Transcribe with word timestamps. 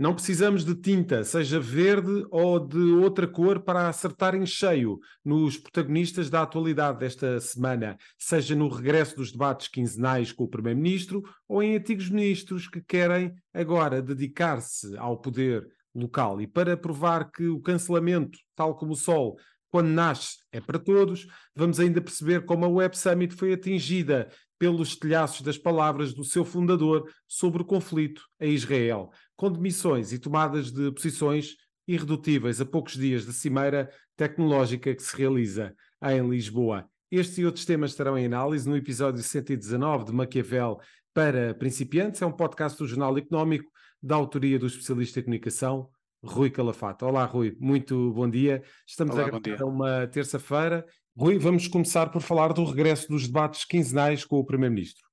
Não 0.00 0.14
precisamos 0.14 0.64
de 0.64 0.74
tinta, 0.74 1.22
seja 1.24 1.60
verde 1.60 2.24
ou 2.30 2.58
de 2.58 2.78
outra 2.78 3.26
cor, 3.28 3.60
para 3.60 3.86
acertar 3.86 4.34
em 4.34 4.46
cheio 4.46 4.98
nos 5.22 5.58
protagonistas 5.58 6.30
da 6.30 6.40
atualidade 6.40 7.00
desta 7.00 7.38
semana, 7.38 7.98
seja 8.16 8.54
no 8.56 8.66
regresso 8.68 9.14
dos 9.14 9.30
debates 9.30 9.68
quinzenais 9.68 10.32
com 10.32 10.44
o 10.44 10.48
Primeiro-Ministro 10.48 11.22
ou 11.46 11.62
em 11.62 11.76
antigos 11.76 12.08
ministros 12.08 12.66
que 12.66 12.80
querem 12.80 13.34
agora 13.52 14.00
dedicar-se 14.00 14.96
ao 14.96 15.18
poder 15.18 15.68
local. 15.94 16.40
E 16.40 16.46
para 16.46 16.78
provar 16.78 17.30
que 17.30 17.48
o 17.48 17.60
cancelamento, 17.60 18.38
tal 18.56 18.78
como 18.78 18.92
o 18.92 18.96
Sol, 18.96 19.36
quando 19.70 19.88
nasce 19.88 20.38
é 20.50 20.62
para 20.62 20.78
todos, 20.78 21.26
vamos 21.54 21.78
ainda 21.78 22.00
perceber 22.00 22.46
como 22.46 22.64
a 22.64 22.68
Web 22.68 22.96
Summit 22.96 23.34
foi 23.34 23.52
atingida 23.52 24.30
pelos 24.60 24.94
telhaços 24.94 25.40
das 25.40 25.56
palavras 25.56 26.12
do 26.12 26.22
seu 26.22 26.44
fundador 26.44 27.10
sobre 27.26 27.62
o 27.62 27.64
conflito 27.64 28.22
em 28.38 28.52
Israel, 28.52 29.10
com 29.40 29.50
demissões 29.50 30.12
e 30.12 30.18
tomadas 30.18 30.70
de 30.70 30.92
posições 30.92 31.56
irredutíveis 31.88 32.60
a 32.60 32.66
poucos 32.66 32.92
dias 32.92 33.24
da 33.24 33.32
cimeira 33.32 33.90
tecnológica 34.14 34.94
que 34.94 35.02
se 35.02 35.16
realiza 35.16 35.74
em 36.04 36.28
Lisboa. 36.28 36.86
Estes 37.10 37.38
e 37.38 37.46
outros 37.46 37.64
temas 37.64 37.92
estarão 37.92 38.18
em 38.18 38.26
análise 38.26 38.68
no 38.68 38.76
episódio 38.76 39.22
119 39.22 40.04
de 40.04 40.12
Maquiavel 40.12 40.78
para 41.14 41.54
principiantes. 41.54 42.20
É 42.20 42.26
um 42.26 42.32
podcast 42.32 42.76
do 42.76 42.86
Jornal 42.86 43.16
Económico 43.16 43.64
da 44.02 44.14
autoria 44.14 44.58
do 44.58 44.66
especialista 44.66 45.20
em 45.20 45.22
comunicação 45.22 45.88
Rui 46.22 46.50
Calafato. 46.50 47.06
Olá, 47.06 47.24
Rui, 47.24 47.56
muito 47.58 48.12
bom 48.12 48.28
dia. 48.28 48.62
Estamos 48.86 49.16
Olá, 49.16 49.28
a 49.28 49.38
gravar 49.38 49.64
uma 49.64 50.06
terça-feira. 50.06 50.84
Rui, 51.16 51.38
vamos 51.38 51.66
começar 51.66 52.10
por 52.10 52.20
falar 52.20 52.52
do 52.52 52.62
regresso 52.62 53.08
dos 53.08 53.26
debates 53.26 53.64
quinzenais 53.64 54.22
com 54.22 54.36
o 54.36 54.44
Primeiro-Ministro. 54.44 55.09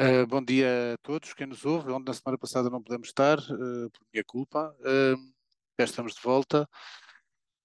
Uh, 0.00 0.24
bom 0.28 0.40
dia 0.40 0.94
a 0.94 0.96
todos, 0.98 1.34
quem 1.34 1.48
nos 1.48 1.64
ouve, 1.64 1.90
onde 1.90 2.04
na 2.04 2.14
semana 2.14 2.38
passada 2.38 2.70
não 2.70 2.80
pudemos 2.80 3.08
estar, 3.08 3.36
uh, 3.36 3.90
por 3.90 4.06
minha 4.12 4.22
culpa. 4.24 4.72
Uh, 4.78 5.18
já 5.76 5.86
estamos 5.86 6.14
de 6.14 6.20
volta. 6.20 6.68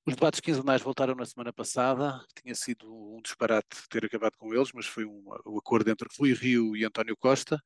Os 0.04 0.16
debates 0.16 0.40
quinzenais 0.40 0.82
voltaram 0.82 1.14
na 1.14 1.28
semana 1.28 1.54
passada, 1.54 2.26
tinha 2.42 2.56
sido 2.56 2.92
um 2.92 3.22
disparate 3.22 3.88
ter 3.88 4.04
acabado 4.04 4.36
com 4.36 4.52
eles, 4.52 4.72
mas 4.74 4.88
foi 4.88 5.06
um, 5.06 5.24
um 5.46 5.60
acordo 5.60 5.92
entre 5.92 6.10
Rui 6.18 6.34
Rio 6.34 6.76
e 6.76 6.84
António 6.84 7.16
Costa. 7.16 7.62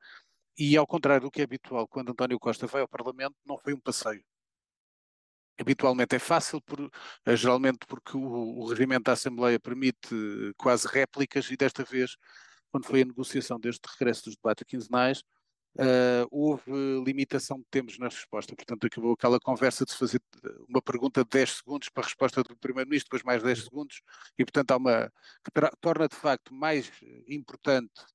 E 0.58 0.76
ao 0.76 0.86
contrário 0.86 1.22
do 1.22 1.32
que 1.32 1.40
é 1.40 1.46
habitual, 1.46 1.88
quando 1.88 2.12
António 2.12 2.38
Costa 2.38 2.68
vai 2.68 2.82
ao 2.82 2.90
Parlamento, 2.90 3.36
não 3.46 3.58
foi 3.58 3.74
um 3.74 3.80
passeio 3.80 4.22
habitualmente 5.60 6.16
é 6.16 6.20
fácil, 6.20 6.62
por, 6.62 6.80
eh, 7.26 7.36
geralmente 7.36 7.80
porque 7.88 8.16
o, 8.16 8.22
o 8.60 8.68
regimento 8.68 9.06
da 9.06 9.14
Assembleia 9.14 9.60
permite 9.60 10.10
quase 10.56 10.88
réplicas 10.88 11.50
e 11.50 11.58
desta 11.58 11.84
vez, 11.84 12.16
quando 12.78 12.86
foi 12.86 13.02
a 13.02 13.06
negociação 13.06 13.60
deste 13.60 13.82
regresso 13.88 14.26
dos 14.26 14.36
debates 14.36 14.64
quinzenais, 14.68 15.24
uh, 15.80 16.28
houve 16.30 16.72
limitação 17.04 17.58
de 17.58 17.66
tempos 17.72 17.98
na 17.98 18.08
resposta. 18.08 18.56
Portanto, 18.56 18.86
acabou 18.86 19.14
aquela 19.14 19.40
conversa 19.40 19.84
de 19.84 19.92
se 19.92 19.98
fazer 19.98 20.22
uma 20.70 20.82
pergunta 20.82 21.24
de 21.24 21.30
10 21.32 21.50
segundos 21.58 21.90
para 21.90 22.04
a 22.04 22.06
resposta 22.06 22.44
do 22.44 22.56
Primeiro-Ministro, 22.56 23.08
depois 23.10 23.24
mais 23.24 23.42
10 23.42 23.64
segundos, 23.64 24.02
e 24.38 24.46
portanto 24.46 24.72
há 24.72 24.78
uma 24.78 25.12
que 25.44 25.52
torna 25.82 26.08
de 26.08 26.16
facto 26.16 26.54
mais 26.54 26.92
importante 27.28 28.06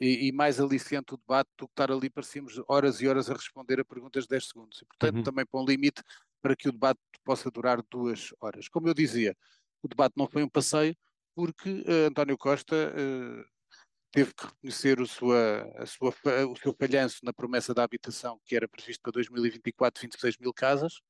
e, 0.00 0.28
e, 0.28 0.32
mais 0.32 0.60
aliciante 0.60 1.14
o 1.14 1.18
debate 1.18 1.50
do 1.58 1.66
que 1.66 1.72
estar 1.72 1.90
ali, 1.92 2.08
parecíamos 2.08 2.60
horas 2.68 3.00
e 3.00 3.08
horas 3.08 3.30
a 3.30 3.34
responder 3.34 3.80
a 3.80 3.84
perguntas 3.84 4.24
de 4.24 4.30
10 4.30 4.48
segundos. 4.48 4.82
E, 4.82 4.86
portanto, 4.86 5.16
uhum. 5.16 5.22
também 5.22 5.44
põe 5.46 5.62
um 5.62 5.66
limite 5.66 6.02
para 6.40 6.56
que 6.56 6.68
o 6.68 6.72
debate 6.72 7.00
possa 7.24 7.50
durar 7.50 7.82
duas 7.90 8.30
horas. 8.40 8.68
Como 8.68 8.88
eu 8.88 8.94
dizia, 8.94 9.36
o 9.82 9.88
debate 9.88 10.14
não 10.16 10.26
foi 10.26 10.42
um 10.42 10.48
passeio, 10.48 10.96
porque 11.34 11.70
uh, 11.70 12.08
António 12.08 12.36
Costa 12.36 12.74
uh, 12.74 13.55
teve 14.16 14.32
que 14.32 14.46
reconhecer 14.46 14.98
o, 14.98 15.06
sua, 15.06 15.70
sua, 15.84 16.14
o 16.48 16.56
seu 16.56 16.72
falhanço 16.72 17.22
na 17.22 17.34
promessa 17.34 17.74
da 17.74 17.84
habitação, 17.84 18.40
que 18.46 18.56
era 18.56 18.66
previsto 18.66 19.02
para 19.02 19.12
2024 19.12 20.00
26 20.00 20.38
mil 20.38 20.54
casas, 20.54 21.02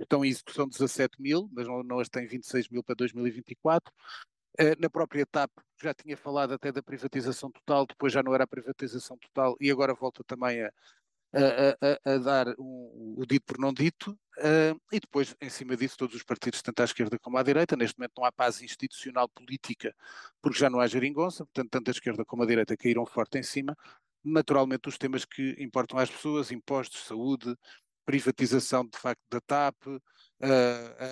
estão 0.00 0.24
em 0.24 0.30
execução 0.30 0.66
17 0.66 1.20
mil, 1.20 1.46
mas 1.52 1.68
não, 1.68 1.82
não 1.82 1.98
as 1.98 2.08
tem 2.08 2.26
26 2.26 2.70
mil 2.70 2.82
para 2.82 2.94
2024. 2.94 3.92
Uh, 4.58 4.80
na 4.80 4.88
própria 4.88 5.26
TAP 5.26 5.50
já 5.82 5.92
tinha 5.92 6.16
falado 6.16 6.54
até 6.54 6.72
da 6.72 6.82
privatização 6.82 7.50
total, 7.50 7.84
depois 7.84 8.10
já 8.10 8.22
não 8.22 8.32
era 8.34 8.44
a 8.44 8.46
privatização 8.46 9.18
total 9.18 9.54
e 9.60 9.70
agora 9.70 9.92
volta 9.92 10.24
também 10.24 10.62
a, 10.62 10.70
a, 11.34 12.12
a, 12.12 12.14
a 12.14 12.18
dar 12.18 12.54
o 12.56 13.24
dito 13.28 13.44
por 13.44 13.58
não 13.58 13.74
dito, 13.74 14.18
uh, 14.38 14.80
e 14.92 15.00
depois, 15.00 15.34
em 15.40 15.48
cima 15.48 15.76
disso, 15.76 15.96
todos 15.96 16.14
os 16.14 16.22
partidos, 16.22 16.62
tanto 16.62 16.80
à 16.80 16.84
esquerda 16.84 17.18
como 17.18 17.38
à 17.38 17.42
direita, 17.42 17.76
neste 17.76 17.98
momento 17.98 18.12
não 18.16 18.24
há 18.24 18.32
paz 18.32 18.62
institucional 18.62 19.28
política, 19.28 19.94
porque 20.42 20.58
já 20.58 20.70
não 20.70 20.80
há 20.80 20.86
geringonça, 20.86 21.44
portanto, 21.44 21.70
tanto 21.70 21.88
a 21.88 21.92
esquerda 21.92 22.24
como 22.24 22.42
a 22.42 22.46
direita 22.46 22.76
caíram 22.76 23.06
forte 23.06 23.38
em 23.38 23.42
cima. 23.42 23.76
Naturalmente, 24.24 24.88
os 24.88 24.98
temas 24.98 25.24
que 25.24 25.54
importam 25.58 25.98
às 25.98 26.10
pessoas, 26.10 26.50
impostos, 26.50 27.04
saúde, 27.04 27.56
privatização 28.04 28.86
de 28.86 28.98
facto 28.98 29.22
da 29.30 29.40
TAP, 29.40 29.86
uh, 29.86 30.00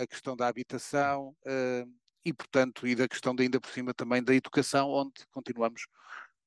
a 0.03 0.07
questão 0.07 0.37
da 0.37 0.49
habitação, 0.49 1.37
uh, 1.47 2.03
e 2.25 2.33
portanto, 2.33 2.87
e 2.87 2.95
da 2.95 3.09
questão 3.09 3.35
de, 3.35 3.43
ainda 3.43 3.61
por 3.61 3.71
cima 3.71 3.93
também 3.93 4.23
da 4.23 4.35
educação, 4.35 4.91
onde 4.91 5.27
continuamos 5.31 5.87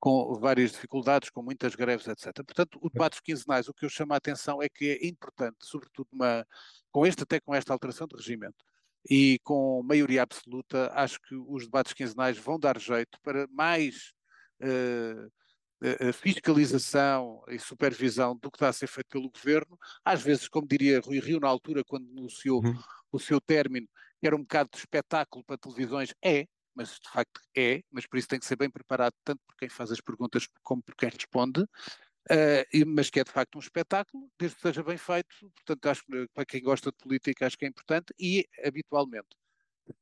com 0.05 0.35
várias 0.35 0.71
dificuldades, 0.71 1.31
com 1.31 1.41
muitas 1.41 1.73
greves, 1.73 2.07
etc. 2.07 2.31
Portanto, 2.45 2.77
o 2.79 2.91
debate 2.91 3.23
quinzenais, 3.23 3.67
o 3.67 3.73
que 3.73 3.85
eu 3.85 3.89
chamo 3.89 4.13
a 4.13 4.17
atenção 4.17 4.61
é 4.61 4.69
que 4.69 4.99
é 5.01 5.07
importante, 5.07 5.57
sobretudo 5.61 6.07
uma, 6.11 6.45
com 6.91 7.07
este, 7.07 7.23
até 7.23 7.39
com 7.39 7.55
esta 7.55 7.73
alteração 7.73 8.05
de 8.05 8.15
regimento, 8.15 8.63
e 9.09 9.39
com 9.43 9.81
maioria 9.81 10.21
absoluta, 10.21 10.91
acho 10.93 11.19
que 11.21 11.33
os 11.33 11.63
debates 11.63 11.91
quinzenais 11.93 12.37
vão 12.37 12.59
dar 12.59 12.79
jeito 12.79 13.19
para 13.23 13.47
mais 13.47 14.13
uh, 14.61 16.13
fiscalização 16.13 17.43
e 17.47 17.57
supervisão 17.57 18.37
do 18.39 18.51
que 18.51 18.57
está 18.57 18.69
a 18.69 18.73
ser 18.73 18.85
feito 18.85 19.07
pelo 19.09 19.31
governo. 19.31 19.75
Às 20.03 20.21
vezes, 20.21 20.47
como 20.47 20.67
diria 20.67 20.99
Rui 20.99 21.19
Rio 21.19 21.39
na 21.39 21.47
altura, 21.47 21.83
quando 21.83 22.07
anunciou 22.11 22.63
uhum. 22.63 22.79
o 23.11 23.19
seu 23.19 23.41
término, 23.41 23.87
era 24.21 24.35
um 24.35 24.41
bocado 24.41 24.69
de 24.71 24.77
espetáculo 24.77 25.43
para 25.43 25.57
televisões, 25.57 26.13
é, 26.23 26.45
mas 26.75 26.99
de 26.99 27.09
facto 27.09 27.41
é, 27.55 27.81
mas 27.91 28.05
por 28.05 28.17
isso 28.17 28.27
tem 28.27 28.39
que 28.39 28.45
ser 28.45 28.55
bem 28.55 28.69
preparado 28.69 29.13
tanto 29.23 29.41
por 29.47 29.55
quem 29.55 29.69
faz 29.69 29.91
as 29.91 30.01
perguntas 30.01 30.47
como 30.61 30.83
por 30.83 30.95
quem 30.95 31.09
responde, 31.09 31.61
uh, 31.61 32.85
mas 32.87 33.09
que 33.09 33.19
é 33.19 33.23
de 33.23 33.31
facto 33.31 33.55
um 33.55 33.59
espetáculo, 33.59 34.29
desde 34.39 34.57
que 34.57 34.61
seja 34.61 34.83
bem 34.83 34.97
feito, 34.97 35.35
portanto 35.39 35.85
acho 35.87 36.03
que 36.05 36.27
para 36.33 36.45
quem 36.45 36.61
gosta 36.61 36.91
de 36.91 36.97
política 36.97 37.47
acho 37.47 37.57
que 37.57 37.65
é 37.65 37.69
importante 37.69 38.13
e 38.19 38.45
habitualmente, 38.63 39.29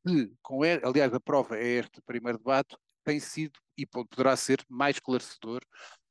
se, 0.08 0.32
com, 0.42 0.62
aliás 0.64 1.14
a 1.14 1.20
prova 1.20 1.58
é 1.58 1.80
este 1.80 2.02
primeiro 2.02 2.38
debate, 2.38 2.76
tem 3.04 3.20
sido 3.20 3.60
e 3.78 3.86
poderá 3.86 4.36
ser 4.36 4.64
mais 4.70 4.96
esclarecedor 4.96 5.62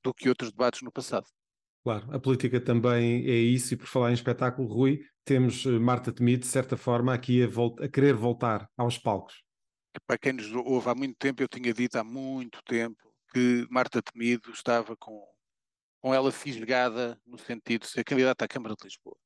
do 0.04 0.12
que 0.12 0.28
outros 0.28 0.50
debates 0.50 0.82
no 0.82 0.92
passado. 0.92 1.26
Claro, 1.84 2.14
a 2.14 2.20
política 2.20 2.60
também 2.60 3.26
é 3.26 3.34
isso, 3.34 3.74
e 3.74 3.76
por 3.76 3.86
falar 3.86 4.10
em 4.10 4.14
espetáculo, 4.14 4.68
Rui, 4.68 5.00
temos 5.24 5.66
eh, 5.66 5.78
Marta 5.80 6.12
Temido, 6.12 6.42
de 6.42 6.46
certa 6.46 6.76
forma, 6.76 7.12
aqui 7.12 7.42
a, 7.42 7.48
a 7.84 7.88
querer 7.88 8.14
voltar 8.14 8.68
aos 8.76 8.98
palcos 8.98 9.41
para 10.00 10.18
quem 10.18 10.32
nos 10.32 10.50
ouve 10.52 10.88
há 10.88 10.94
muito 10.94 11.16
tempo, 11.18 11.42
eu 11.42 11.48
tinha 11.48 11.72
dito 11.72 11.96
há 11.96 12.04
muito 12.04 12.62
tempo 12.64 13.12
que 13.32 13.66
Marta 13.70 14.02
Temido 14.02 14.50
estava 14.50 14.96
com, 14.96 15.26
com 16.00 16.14
ela 16.14 16.30
fisgada 16.30 17.20
no 17.26 17.38
sentido 17.38 17.82
de 17.82 17.88
ser 17.88 18.04
candidata 18.04 18.44
à 18.44 18.48
Câmara 18.48 18.74
de 18.74 18.84
Lisboa. 18.84 19.16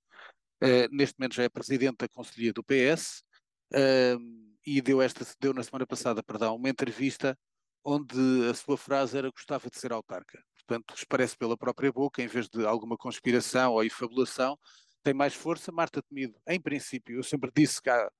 Uh, 0.63 0.89
neste 0.91 1.19
momento 1.19 1.35
já 1.35 1.43
é 1.43 1.49
presidente 1.49 1.99
da 1.99 2.09
Conselhia 2.09 2.53
do 2.53 2.65
PS 2.65 3.23
uh, 3.75 4.57
e 4.65 4.81
deu, 4.81 5.03
esta, 5.03 5.27
deu 5.41 5.53
na 5.53 5.63
semana 5.63 5.87
passada, 5.87 6.23
perdão, 6.23 6.57
uma 6.57 6.69
entrevista 6.69 7.39
onde 7.85 8.49
a 8.51 8.55
sua 8.55 8.77
frase 8.77 9.17
era 9.19 9.31
gostava 9.31 9.69
de 9.71 9.79
ser 9.79 9.93
autarca. 9.93 10.43
Portanto, 10.67 10.95
parece 11.09 11.37
pela 11.37 11.57
própria 11.57 11.93
boca, 11.93 12.21
em 12.21 12.27
vez 12.27 12.49
de 12.49 12.67
alguma 12.67 12.97
conspiração 12.97 13.73
ou 13.73 13.85
infabulação, 13.85 14.59
tem 15.03 15.15
mais 15.15 15.35
força. 15.35 15.71
Marta 15.71 16.03
Temido, 16.03 16.35
em 16.49 16.61
princípio, 16.61 17.17
eu 17.17 17.23
sempre 17.23 17.51
disse 17.55 17.81
que 17.81 17.89
há, 17.89 18.11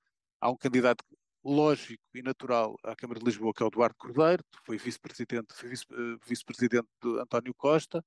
há 0.41 0.51
um 0.51 0.57
candidato 0.57 1.05
lógico 1.47 2.03
e 2.15 2.23
natural 2.23 2.77
à 2.83 2.97
Câmara 2.97 3.21
de 3.21 3.27
Lisboa, 3.27 3.53
que 3.55 3.63
é 3.63 3.67
o 3.67 3.69
Eduardo 3.69 3.95
Cordeiro, 3.97 4.43
que 4.45 4.59
foi 4.65 4.77
vice-presidente 4.77 5.55
foi 5.55 5.71
eh, 5.71 6.73
de 7.01 7.21
António 7.21 7.55
Costa, 7.55 8.05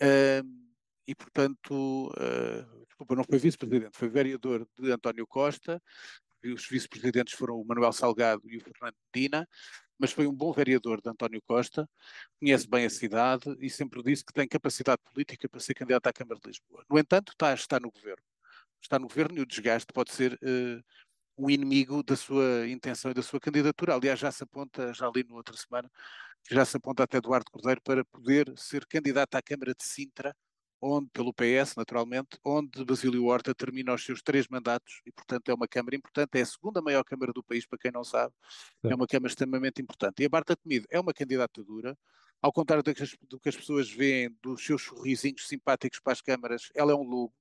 uh, 0.00 0.72
e 1.06 1.14
portanto, 1.14 2.08
uh, 2.08 2.86
desculpa, 2.86 3.14
não 3.14 3.24
foi 3.24 3.38
vice-presidente, 3.38 3.96
foi 3.96 4.08
vereador 4.08 4.66
de 4.78 4.90
António 4.90 5.26
Costa, 5.26 5.82
os 6.44 6.66
vice-presidentes 6.66 7.34
foram 7.34 7.60
o 7.60 7.64
Manuel 7.64 7.92
Salgado 7.92 8.42
e 8.50 8.56
o 8.56 8.60
Fernando 8.60 8.96
Medina, 9.14 9.46
mas 9.98 10.10
foi 10.10 10.26
um 10.26 10.34
bom 10.34 10.52
vereador 10.52 11.00
de 11.00 11.10
António 11.10 11.42
Costa, 11.42 11.88
conhece 12.40 12.66
bem 12.68 12.86
a 12.86 12.90
cidade 12.90 13.54
e 13.60 13.68
sempre 13.68 14.02
disse 14.02 14.24
que 14.24 14.32
tem 14.32 14.48
capacidade 14.48 15.00
política 15.12 15.48
para 15.48 15.60
ser 15.60 15.74
candidato 15.74 16.06
à 16.06 16.12
Câmara 16.12 16.40
de 16.40 16.48
Lisboa. 16.48 16.84
No 16.90 16.98
entanto, 16.98 17.32
está, 17.32 17.54
está 17.54 17.78
no 17.78 17.90
governo. 17.90 18.24
Está 18.80 18.98
no 18.98 19.06
governo 19.06 19.38
e 19.38 19.42
o 19.42 19.46
desgaste 19.46 19.92
pode 19.92 20.10
ser 20.10 20.32
uh, 20.34 20.82
um 21.42 21.50
inimigo 21.50 22.02
da 22.04 22.14
sua 22.14 22.68
intenção 22.68 23.10
e 23.10 23.14
da 23.14 23.22
sua 23.22 23.40
candidatura. 23.40 23.94
Aliás, 23.94 24.18
já 24.18 24.30
se 24.30 24.44
aponta, 24.44 24.94
já 24.94 25.10
li 25.14 25.24
no 25.24 25.34
outra 25.34 25.56
semana, 25.56 25.90
já 26.48 26.64
se 26.64 26.76
aponta 26.76 27.02
até 27.02 27.18
Eduardo 27.18 27.50
Cordeiro 27.50 27.80
para 27.82 28.04
poder 28.04 28.52
ser 28.56 28.86
candidato 28.86 29.34
à 29.34 29.42
Câmara 29.42 29.74
de 29.74 29.84
Sintra, 29.84 30.36
onde, 30.80 31.08
pelo 31.10 31.32
PS, 31.32 31.76
naturalmente, 31.76 32.38
onde 32.44 32.84
Basílio 32.84 33.24
Horta 33.26 33.54
termina 33.54 33.92
os 33.94 34.04
seus 34.04 34.22
três 34.22 34.46
mandatos 34.48 35.00
e, 35.04 35.12
portanto, 35.12 35.48
é 35.48 35.54
uma 35.54 35.66
Câmara 35.66 35.96
importante, 35.96 36.38
é 36.38 36.42
a 36.42 36.46
segunda 36.46 36.80
maior 36.80 37.04
Câmara 37.04 37.32
do 37.32 37.42
país, 37.42 37.66
para 37.66 37.78
quem 37.78 37.90
não 37.90 38.04
sabe, 38.04 38.32
é, 38.84 38.94
uma 38.94 39.06
Câmara 39.06 39.28
extremamente 39.28 39.82
importante. 39.82 40.22
E 40.22 40.26
a 40.26 40.28
Barta 40.28 40.56
Temido 40.56 40.86
é 40.90 41.00
uma 41.00 41.12
candidata 41.12 41.62
dura, 41.62 41.96
ao 42.40 42.52
contrário 42.52 42.82
do 42.84 42.94
que, 42.94 43.02
as, 43.02 43.16
do 43.22 43.40
que 43.40 43.48
as 43.48 43.56
pessoas 43.56 43.90
veem 43.90 44.36
dos 44.42 44.64
seus 44.64 44.82
sorrisinhos 44.82 45.46
simpáticos 45.48 46.00
para 46.00 46.12
as 46.12 46.20
câmaras, 46.20 46.68
ela 46.74 46.92
é 46.92 46.94
um 46.94 47.04
lobo, 47.04 47.32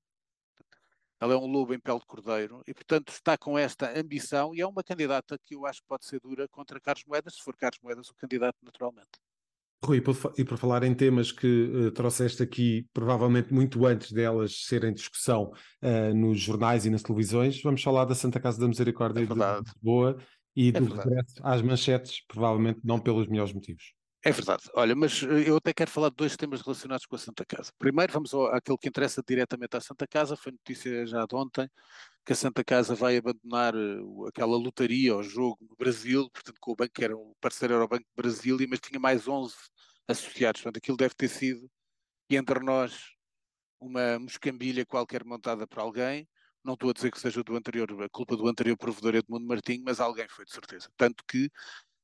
ela 1.22 1.36
é 1.36 1.38
um 1.38 1.46
lobo 1.46 1.72
em 1.72 1.80
pele 1.80 2.00
de 2.00 2.06
cordeiro 2.08 2.64
e, 2.68 2.74
portanto, 2.74 3.10
está 3.10 3.38
com 3.38 3.58
esta 3.58 3.98
ambição 3.98 4.56
e 4.56 4.62
é 4.62 4.66
uma 4.66 4.84
candidata 4.84 5.38
que 5.46 5.56
eu 5.56 5.68
acho 5.68 5.80
que 5.82 5.88
pode 5.88 6.04
ser 6.04 6.20
dura 6.20 6.48
contra 6.48 6.80
Carlos 6.80 7.06
Moedas, 7.06 7.36
se 7.36 7.44
for 7.44 7.56
Carlos 7.56 7.80
Moedas 7.84 8.10
o 8.10 8.16
candidato, 8.16 8.58
naturalmente. 8.64 9.12
Rui, 9.84 10.04
e 10.38 10.44
por 10.44 10.58
falar 10.58 10.84
em 10.84 10.94
temas 10.94 11.32
que 11.32 11.48
uh, 11.48 11.92
trouxeste 11.92 12.42
aqui, 12.42 12.88
provavelmente 12.94 13.54
muito 13.54 13.86
antes 13.86 14.12
delas 14.12 14.66
serem 14.66 14.94
discussão 14.94 15.52
uh, 15.82 16.14
nos 16.14 16.40
jornais 16.40 16.86
e 16.86 16.90
nas 16.90 17.04
televisões, 17.04 17.62
vamos 17.62 17.82
falar 17.82 18.06
da 18.06 18.16
Santa 18.16 18.40
Casa 18.40 18.60
da 18.60 18.68
Misericórdia 18.68 19.22
é 19.22 19.26
de 19.26 19.34
Lisboa 19.34 20.18
e 20.56 20.70
é 20.70 20.72
do 20.72 20.86
verdade. 20.86 21.10
regresso 21.10 21.36
às 21.44 21.62
manchetes, 21.62 22.24
provavelmente 22.28 22.80
não 22.84 23.00
pelos 23.00 23.28
melhores 23.28 23.54
motivos. 23.54 23.94
É 24.24 24.32
verdade. 24.32 24.64
Olha, 24.76 24.96
mas 24.96 25.24
eh, 25.24 25.50
eu 25.50 25.58
até 25.58 25.74
quero 25.74 25.90
falar 25.90 26.10
de 26.10 26.16
dois 26.16 26.38
temas 26.38 26.62
relacionados 26.62 27.08
com 27.08 27.16
a 27.16 27.20
Santa 27.20 27.44
Casa. 27.44 27.72
Primeiro, 27.80 28.14
vamos 28.14 28.32
ao, 28.34 28.54
àquilo 28.54 28.78
que 28.78 28.88
interessa 28.88 29.24
diretamente 29.28 29.76
à 29.76 29.82
Santa 29.82 30.06
Casa. 30.08 30.38
Foi 30.38 30.52
notícia 30.52 31.06
já 31.08 31.26
de 31.26 31.36
ontem 31.36 31.68
que 32.24 32.34
a 32.34 32.36
Santa 32.36 32.64
Casa 32.64 32.94
vai 32.94 33.18
abandonar 33.18 33.76
uh, 33.76 34.28
aquela 34.28 34.56
lotaria 34.58 35.16
ou 35.16 35.24
jogo 35.24 35.58
no 35.68 35.76
Brasil, 35.76 36.30
portanto, 36.30 36.58
com 36.60 36.72
o 36.72 36.76
banco 36.76 36.94
que 36.94 37.04
era 37.04 37.18
um 37.18 37.34
parceiro 37.42 37.74
era 37.74 37.84
o 37.84 37.88
Banco 37.88 38.04
de 38.04 38.16
Brasília, 38.16 38.68
mas 38.70 38.80
tinha 38.80 39.00
mais 39.00 39.28
11 39.28 39.56
associados. 40.08 40.62
Portanto, 40.62 40.78
aquilo 40.78 40.98
deve 40.98 41.16
ter 41.16 41.28
sido, 41.28 41.68
entre 42.30 42.60
nós, 42.60 43.14
uma 43.80 44.20
moscambilha 44.20 44.86
qualquer 44.86 45.26
montada 45.26 45.68
por 45.68 45.80
alguém. 45.80 46.28
Não 46.64 46.76
estou 46.76 46.92
a 46.92 46.94
dizer 46.94 47.12
que 47.12 47.20
seja 47.20 47.44
do 47.44 47.56
anterior, 47.56 47.90
a 48.04 48.10
culpa 48.10 48.38
do 48.38 48.48
anterior 48.48 48.78
provedor 48.78 49.16
Edmundo 49.16 49.48
Martinho, 49.48 49.84
mas 49.84 50.00
alguém 50.00 50.28
foi 50.30 50.46
de 50.46 50.52
certeza. 50.54 50.90
Tanto 50.96 51.24
que 51.28 51.48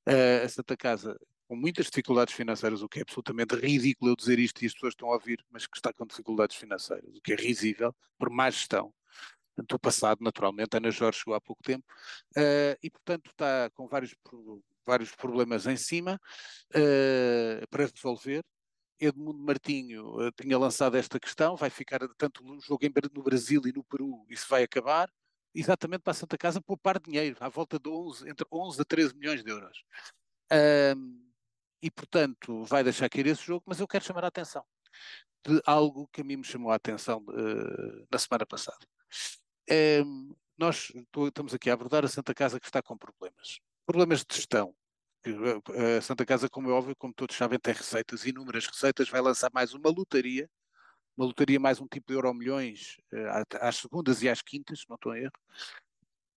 uh, 0.09 0.45
a 0.45 0.49
Santa 0.49 0.75
Casa 0.75 1.15
com 1.47 1.55
muitas 1.55 1.85
dificuldades 1.85 2.33
financeiras, 2.33 2.81
o 2.81 2.89
que 2.89 2.99
é 2.99 3.01
absolutamente 3.03 3.55
ridículo 3.55 4.11
eu 4.11 4.15
dizer 4.15 4.37
isto 4.37 4.61
e 4.61 4.67
as 4.67 4.73
pessoas 4.73 4.91
estão 4.91 5.09
a 5.09 5.13
ouvir, 5.13 5.43
mas 5.49 5.65
que 5.65 5.77
está 5.77 5.93
com 5.93 6.05
dificuldades 6.05 6.57
financeiras, 6.57 7.15
o 7.15 7.21
que 7.21 7.33
é 7.33 7.35
risível, 7.35 7.95
por 8.17 8.29
má 8.29 8.49
gestão. 8.49 8.93
Do 9.67 9.79
passado, 9.79 10.19
naturalmente, 10.21 10.77
Ana 10.77 10.91
Jorge 10.91 11.19
chegou 11.19 11.33
há 11.33 11.41
pouco 11.41 11.63
tempo, 11.63 11.83
uh, 12.37 12.77
e 12.83 12.91
portanto 12.91 13.31
está 13.31 13.71
com 13.71 13.87
vários, 13.87 14.13
vários 14.85 15.15
problemas 15.15 15.65
em 15.65 15.77
cima 15.77 16.19
uh, 16.75 17.67
para 17.69 17.87
resolver. 17.87 18.43
Edmundo 18.99 19.39
Martinho 19.39 20.27
uh, 20.27 20.31
tinha 20.31 20.57
lançado 20.59 20.95
esta 20.95 21.19
questão, 21.19 21.55
vai 21.55 21.69
ficar 21.69 21.99
tanto 22.17 22.43
no 22.43 22.59
jogo 22.59 22.83
no 23.13 23.23
Brasil 23.23 23.61
e 23.65 23.71
no 23.71 23.83
Peru, 23.83 24.25
isso 24.29 24.45
vai 24.47 24.63
acabar, 24.63 25.09
exatamente 25.55 26.01
para 26.01 26.11
a 26.11 26.15
Santa 26.15 26.37
Casa 26.37 26.61
poupar 26.61 26.99
dinheiro, 26.99 27.37
à 27.39 27.49
volta 27.49 27.79
de 27.79 27.89
11, 27.89 28.29
entre 28.29 28.45
11 28.51 28.81
a 28.81 28.85
13 28.85 29.15
milhões 29.15 29.43
de 29.43 29.49
euros 29.49 29.83
e, 31.81 31.91
portanto, 31.91 32.63
vai 32.63 32.83
deixar 32.83 33.09
cair 33.09 33.27
esse 33.27 33.43
jogo, 33.43 33.63
mas 33.67 33.79
eu 33.79 33.87
quero 33.87 34.03
chamar 34.03 34.23
a 34.23 34.27
atenção 34.27 34.63
de 35.45 35.61
algo 35.65 36.07
que 36.11 36.21
a 36.21 36.23
mim 36.23 36.37
me 36.37 36.43
chamou 36.43 36.71
a 36.71 36.75
atenção 36.75 37.23
uh, 37.29 38.07
na 38.11 38.19
semana 38.19 38.45
passada. 38.45 38.85
Um, 40.05 40.35
nós 40.57 40.91
tô, 41.11 41.27
estamos 41.27 41.53
aqui 41.53 41.69
a 41.69 41.73
abordar 41.73 42.03
a 42.03 42.07
Santa 42.07 42.33
Casa 42.33 42.59
que 42.59 42.65
está 42.65 42.81
com 42.81 42.97
problemas. 42.97 43.59
Problemas 43.85 44.25
de 44.25 44.35
gestão. 44.35 44.75
Eh, 45.23 45.97
a 45.97 46.01
Santa 46.01 46.25
Casa, 46.25 46.49
como 46.49 46.69
é 46.69 46.73
óbvio, 46.73 46.95
como 46.95 47.13
todos 47.13 47.35
sabem, 47.35 47.59
tem 47.59 47.73
receitas, 47.73 48.25
inúmeras 48.25 48.65
receitas, 48.65 49.09
vai 49.09 49.21
lançar 49.21 49.51
mais 49.53 49.73
uma 49.73 49.89
lotaria, 49.89 50.49
uma 51.15 51.27
lotaria 51.27 51.59
mais 51.59 51.79
um 51.79 51.87
tipo 51.87 52.07
de 52.07 52.13
euro 52.13 52.33
milhões 52.33 52.97
uh, 53.13 53.57
às 53.61 53.77
segundas 53.77 54.21
e 54.23 54.29
às 54.29 54.41
quintas, 54.41 54.83
não 54.89 54.95
estou 54.95 55.11
a 55.11 55.19
erro. 55.19 55.31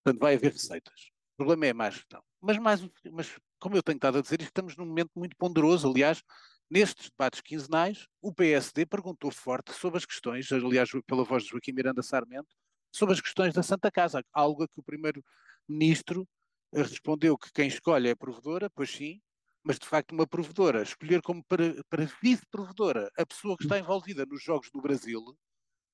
Portanto, 0.03 0.21
vai 0.21 0.35
haver 0.35 0.53
receitas. 0.53 1.11
O 1.35 1.37
problema 1.37 1.67
é 1.67 1.71
a 1.71 1.75
má 1.75 1.91
gestão. 1.91 2.23
Mas, 2.41 2.59
mais, 2.59 2.81
mas 3.11 3.39
como 3.61 3.77
eu 3.77 3.83
tenho 3.83 3.97
estado 3.97 4.19
a 4.19 4.23
dizer, 4.23 4.41
estamos 4.43 4.77
num 4.77 4.87
momento 4.87 5.11
muito 5.15 5.37
ponderoso. 5.37 5.89
Aliás, 5.89 6.23
nestes 6.71 7.11
debates 7.11 7.41
quinzenais, 7.41 8.07
o 8.23 8.33
PSD 8.33 8.87
perguntou 8.87 9.31
forte 9.31 9.73
sobre 9.73 9.99
as 9.99 10.07
questões, 10.07 10.51
aliás, 10.51 10.91
pela 11.07 11.25
voz 11.25 11.45
de 11.45 11.51
Joaquim 11.51 11.73
Miranda 11.73 12.03
Sarmento, 12.03 12.49
sobre 12.93 13.15
as 13.15 13.21
questões 13.21 13.55
da 13.55 13.63
Santa 13.63 13.91
Casa, 13.91 14.25
algo 14.33 14.65
a 14.65 14.69
que 14.69 14.81
o 14.81 14.83
primeiro-ministro 14.83 16.27
eh, 16.75 16.83
respondeu 16.83 17.37
que 17.39 17.53
quem 17.53 17.69
escolhe 17.69 18.09
é 18.09 18.13
a 18.13 18.17
provedora, 18.17 18.71
pois 18.71 18.91
sim, 18.91 19.21
mas 19.63 19.79
de 19.79 19.87
facto 19.87 20.13
uma 20.13 20.27
provedora, 20.27 20.83
escolher 20.83 21.21
como 21.23 21.45
para, 21.45 21.83
para 21.89 22.09
vice-provedora 22.23 23.11
a 23.17 23.27
pessoa 23.27 23.57
que 23.57 23.65
está 23.65 23.79
envolvida 23.79 24.25
nos 24.27 24.43
Jogos 24.43 24.71
do 24.71 24.81
Brasil, 24.81 25.23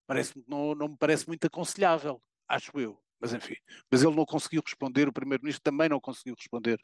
parece 0.06 0.32
não, 0.46 0.74
não 0.74 0.88
me 0.88 0.96
parece 0.96 1.26
muito 1.26 1.46
aconselhável, 1.46 2.22
acho 2.48 2.78
eu. 2.78 3.05
Mas 3.20 3.32
enfim, 3.32 3.56
mas 3.90 4.02
ele 4.02 4.14
não 4.14 4.26
conseguiu 4.26 4.62
responder, 4.64 5.08
o 5.08 5.12
Primeiro-Ministro 5.12 5.62
também 5.62 5.88
não 5.88 6.00
conseguiu 6.00 6.34
responder 6.34 6.78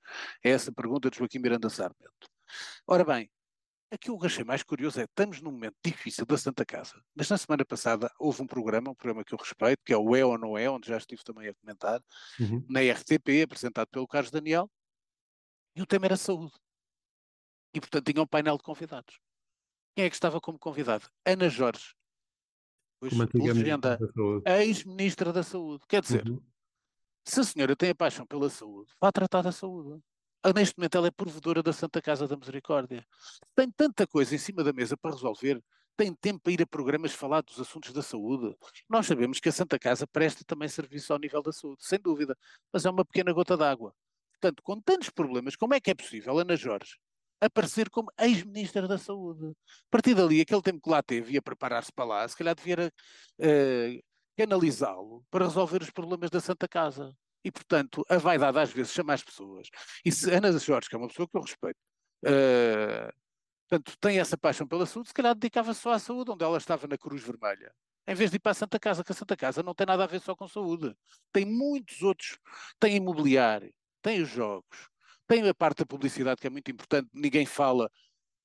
a 0.44 0.48
essa 0.48 0.72
pergunta 0.72 1.10
de 1.10 1.18
Joaquim 1.18 1.38
Miranda 1.38 1.68
Sarmento. 1.68 2.28
Ora 2.86 3.04
bem, 3.04 3.30
aquilo 3.90 4.18
que 4.18 4.24
eu 4.24 4.26
achei 4.26 4.44
mais 4.44 4.62
curioso 4.62 5.00
é 5.00 5.04
estamos 5.04 5.42
num 5.42 5.52
momento 5.52 5.76
difícil 5.84 6.24
da 6.24 6.38
Santa 6.38 6.64
Casa, 6.64 7.00
mas 7.14 7.28
na 7.28 7.36
semana 7.36 7.64
passada 7.64 8.10
houve 8.18 8.42
um 8.42 8.46
programa, 8.46 8.90
um 8.90 8.94
programa 8.94 9.24
que 9.24 9.34
eu 9.34 9.38
respeito, 9.38 9.82
que 9.84 9.92
é 9.92 9.96
o 9.96 10.16
É 10.16 10.24
ou 10.24 10.38
Não 10.38 10.56
É, 10.56 10.70
onde 10.70 10.88
já 10.88 10.96
estive 10.96 11.22
também 11.22 11.48
a 11.48 11.54
comentar, 11.54 12.02
uhum. 12.40 12.64
na 12.68 12.80
RTP, 12.80 13.42
apresentado 13.44 13.88
pelo 13.88 14.08
Carlos 14.08 14.30
Daniel, 14.30 14.70
e 15.76 15.82
o 15.82 15.86
tema 15.86 16.06
era 16.06 16.16
saúde. 16.16 16.54
E 17.74 17.80
portanto 17.80 18.10
tinha 18.10 18.22
um 18.22 18.26
painel 18.26 18.56
de 18.56 18.62
convidados. 18.62 19.18
Quem 19.94 20.06
é 20.06 20.10
que 20.10 20.16
estava 20.16 20.40
como 20.40 20.58
convidado? 20.58 21.08
Ana 21.24 21.48
Jorge, 21.48 21.94
Pois, 23.02 23.12
legenda, 23.34 23.98
ex-ministra 24.60 25.32
da 25.32 25.42
Saúde. 25.42 25.82
Quer 25.88 26.02
dizer, 26.02 26.24
uhum. 26.24 26.40
se 27.24 27.40
a 27.40 27.42
senhora 27.42 27.74
tem 27.74 27.90
a 27.90 27.94
paixão 27.96 28.24
pela 28.24 28.48
saúde, 28.48 28.92
vá 29.00 29.10
tratar 29.10 29.42
da 29.42 29.50
saúde. 29.50 30.00
Ah, 30.40 30.52
neste 30.52 30.78
momento 30.78 30.98
ela 30.98 31.08
é 31.08 31.10
provedora 31.10 31.64
da 31.64 31.72
Santa 31.72 32.00
Casa 32.00 32.28
da 32.28 32.36
Misericórdia. 32.36 33.04
Tem 33.56 33.68
tanta 33.72 34.06
coisa 34.06 34.36
em 34.36 34.38
cima 34.38 34.62
da 34.62 34.72
mesa 34.72 34.96
para 34.96 35.10
resolver, 35.10 35.60
tem 35.96 36.14
tempo 36.14 36.38
para 36.44 36.52
ir 36.52 36.62
a 36.62 36.66
programas 36.66 37.12
falar 37.12 37.42
dos 37.42 37.58
assuntos 37.58 37.92
da 37.92 38.02
saúde. 38.02 38.56
Nós 38.88 39.04
sabemos 39.04 39.40
que 39.40 39.48
a 39.48 39.52
Santa 39.52 39.80
Casa 39.80 40.06
presta 40.06 40.44
também 40.44 40.68
serviço 40.68 41.12
ao 41.12 41.18
nível 41.18 41.42
da 41.42 41.50
saúde, 41.50 41.84
sem 41.84 41.98
dúvida, 41.98 42.38
mas 42.72 42.84
é 42.86 42.90
uma 42.90 43.04
pequena 43.04 43.32
gota 43.32 43.56
d'água. 43.56 43.92
Portanto, 44.34 44.62
com 44.62 44.80
tantos 44.80 45.10
problemas, 45.10 45.56
como 45.56 45.74
é 45.74 45.80
que 45.80 45.90
é 45.90 45.94
possível, 45.94 46.38
Ana 46.38 46.54
Jorge, 46.54 46.98
aparecer 47.46 47.90
como 47.90 48.10
ex-ministra 48.18 48.86
da 48.86 48.96
Saúde. 48.98 49.48
A 49.48 49.90
partir 49.90 50.14
dali, 50.14 50.40
aquele 50.40 50.62
tempo 50.62 50.80
que 50.80 50.90
lá 50.90 51.02
teve, 51.02 51.34
ia 51.34 51.42
preparar-se 51.42 51.92
para 51.92 52.04
lá, 52.04 52.28
se 52.28 52.36
calhar 52.36 52.54
devia 52.54 52.92
uh, 53.40 54.02
canalizá-lo 54.36 55.24
para 55.30 55.44
resolver 55.46 55.82
os 55.82 55.90
problemas 55.90 56.30
da 56.30 56.40
Santa 56.40 56.68
Casa. 56.68 57.14
E, 57.44 57.50
portanto, 57.50 58.04
a 58.08 58.18
vaidade 58.18 58.58
às 58.58 58.70
vezes 58.72 58.92
chama 58.92 59.12
as 59.12 59.22
pessoas. 59.22 59.68
E 60.04 60.12
se 60.12 60.30
Ana 60.30 60.56
Jorge, 60.56 60.88
que 60.88 60.94
é 60.94 60.98
uma 60.98 61.08
pessoa 61.08 61.28
que 61.28 61.36
eu 61.36 61.40
respeito, 61.40 61.78
uh, 62.24 63.12
portanto, 63.68 63.98
tem 64.00 64.20
essa 64.20 64.38
paixão 64.38 64.66
pela 64.66 64.86
saúde, 64.86 65.08
se 65.08 65.14
calhar 65.14 65.34
dedicava 65.34 65.74
só 65.74 65.92
à 65.92 65.98
saúde, 65.98 66.30
onde 66.30 66.44
ela 66.44 66.58
estava 66.58 66.86
na 66.86 66.96
Cruz 66.96 67.22
Vermelha. 67.22 67.74
Em 68.06 68.14
vez 68.14 68.30
de 68.30 68.36
ir 68.36 68.40
para 68.40 68.52
a 68.52 68.54
Santa 68.54 68.78
Casa, 68.78 69.04
que 69.04 69.12
a 69.12 69.14
Santa 69.14 69.36
Casa 69.36 69.62
não 69.62 69.74
tem 69.74 69.86
nada 69.86 70.04
a 70.04 70.06
ver 70.06 70.20
só 70.20 70.34
com 70.34 70.46
saúde. 70.48 70.94
Tem 71.32 71.44
muitos 71.44 72.02
outros, 72.02 72.38
tem 72.78 72.96
imobiliário, 72.96 73.72
tem 74.00 74.20
os 74.20 74.28
jogos, 74.28 74.88
tem 75.32 75.48
a 75.48 75.54
parte 75.54 75.78
da 75.78 75.86
publicidade 75.86 76.38
que 76.38 76.46
é 76.46 76.50
muito 76.50 76.70
importante, 76.70 77.08
ninguém 77.10 77.46
fala 77.46 77.90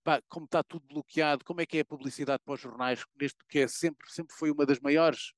pá, 0.06 0.22
como 0.30 0.46
está 0.46 0.64
tudo 0.64 0.88
bloqueado, 0.88 1.44
como 1.44 1.60
é 1.60 1.66
que 1.66 1.80
é 1.80 1.82
a 1.82 1.86
publicidade 1.86 2.42
para 2.46 2.54
os 2.54 2.62
jornais, 2.62 3.04
neste 3.20 3.44
que 3.50 3.60
é 3.60 3.68
sempre, 3.68 4.10
sempre 4.10 4.34
foi 4.34 4.50
uma 4.52 4.66
das 4.66 4.80
maiores, 4.80 5.34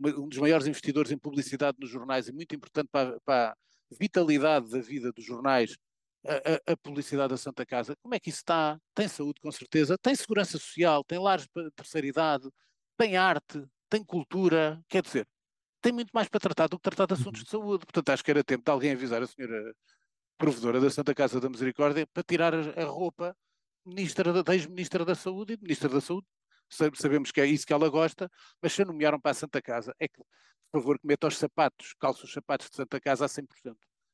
um 0.00 0.28
dos 0.28 0.38
maiores 0.38 0.64
investidores 0.68 1.10
em 1.10 1.18
publicidade 1.18 1.76
nos 1.80 1.90
jornais 1.90 2.28
e 2.28 2.32
muito 2.32 2.54
importante 2.54 2.88
para, 2.92 3.20
para 3.22 3.50
a 3.50 3.56
vitalidade 3.98 4.70
da 4.70 4.78
vida 4.78 5.10
dos 5.10 5.24
jornais, 5.24 5.76
a, 6.24 6.34
a, 6.34 6.72
a, 6.72 6.76
publicidade 6.76 7.30
da 7.30 7.36
Santa 7.36 7.66
Casa, 7.66 7.96
como 8.00 8.14
é 8.14 8.20
que 8.20 8.30
isso 8.30 8.38
está? 8.38 8.78
Tem 8.94 9.08
saúde, 9.08 9.40
com 9.40 9.50
certeza, 9.50 9.98
tem 9.98 10.14
segurança 10.14 10.52
social, 10.52 11.02
tem 11.02 11.18
lares 11.18 11.48
de 11.52 11.70
terceira 11.72 12.06
idade, 12.06 12.48
tem 12.96 13.16
arte, 13.16 13.60
tem 13.90 14.04
cultura, 14.04 14.80
quer 14.88 15.02
dizer, 15.02 15.26
tem 15.80 15.92
muito 15.92 16.12
mais 16.12 16.28
para 16.28 16.38
tratar 16.38 16.68
do 16.68 16.76
que 16.78 16.82
tratar 16.82 17.06
de 17.06 17.14
assuntos 17.14 17.40
uhum. 17.40 17.44
de 17.44 17.50
saúde. 17.50 17.86
Portanto, 17.86 18.10
acho 18.10 18.22
que 18.22 18.30
era 18.30 18.44
tempo 18.44 18.62
de 18.64 18.70
alguém 18.70 18.92
avisar 18.92 19.20
a 19.20 19.26
senhora 19.26 19.74
provedora 20.42 20.80
da 20.80 20.90
Santa 20.90 21.14
Casa 21.14 21.40
da 21.40 21.48
Misericórdia 21.48 22.04
para 22.12 22.24
tirar 22.24 22.52
a 22.52 22.84
roupa 22.84 23.32
ministra 23.86 24.42
da, 24.42 24.52
ex-ministra 24.52 25.04
da 25.04 25.14
Saúde 25.14 25.54
e 25.54 25.56
ministra 25.56 25.88
da 25.88 26.00
Saúde. 26.00 26.26
Sabemos 26.68 27.30
que 27.30 27.40
é 27.40 27.46
isso 27.46 27.64
que 27.64 27.72
ela 27.72 27.88
gosta, 27.88 28.28
mas 28.60 28.72
se 28.72 28.82
a 28.82 28.84
nomearam 28.84 29.20
para 29.20 29.30
a 29.30 29.34
Santa 29.34 29.62
Casa, 29.62 29.94
é 30.00 30.08
que, 30.08 30.18
por 30.18 30.80
favor, 30.80 30.98
que 30.98 31.06
meta 31.06 31.28
os 31.28 31.38
sapatos, 31.38 31.94
calça 32.00 32.24
os 32.24 32.32
sapatos 32.32 32.68
de 32.70 32.74
Santa 32.74 33.00
Casa 33.00 33.24
a 33.24 33.28
100%. 33.28 33.46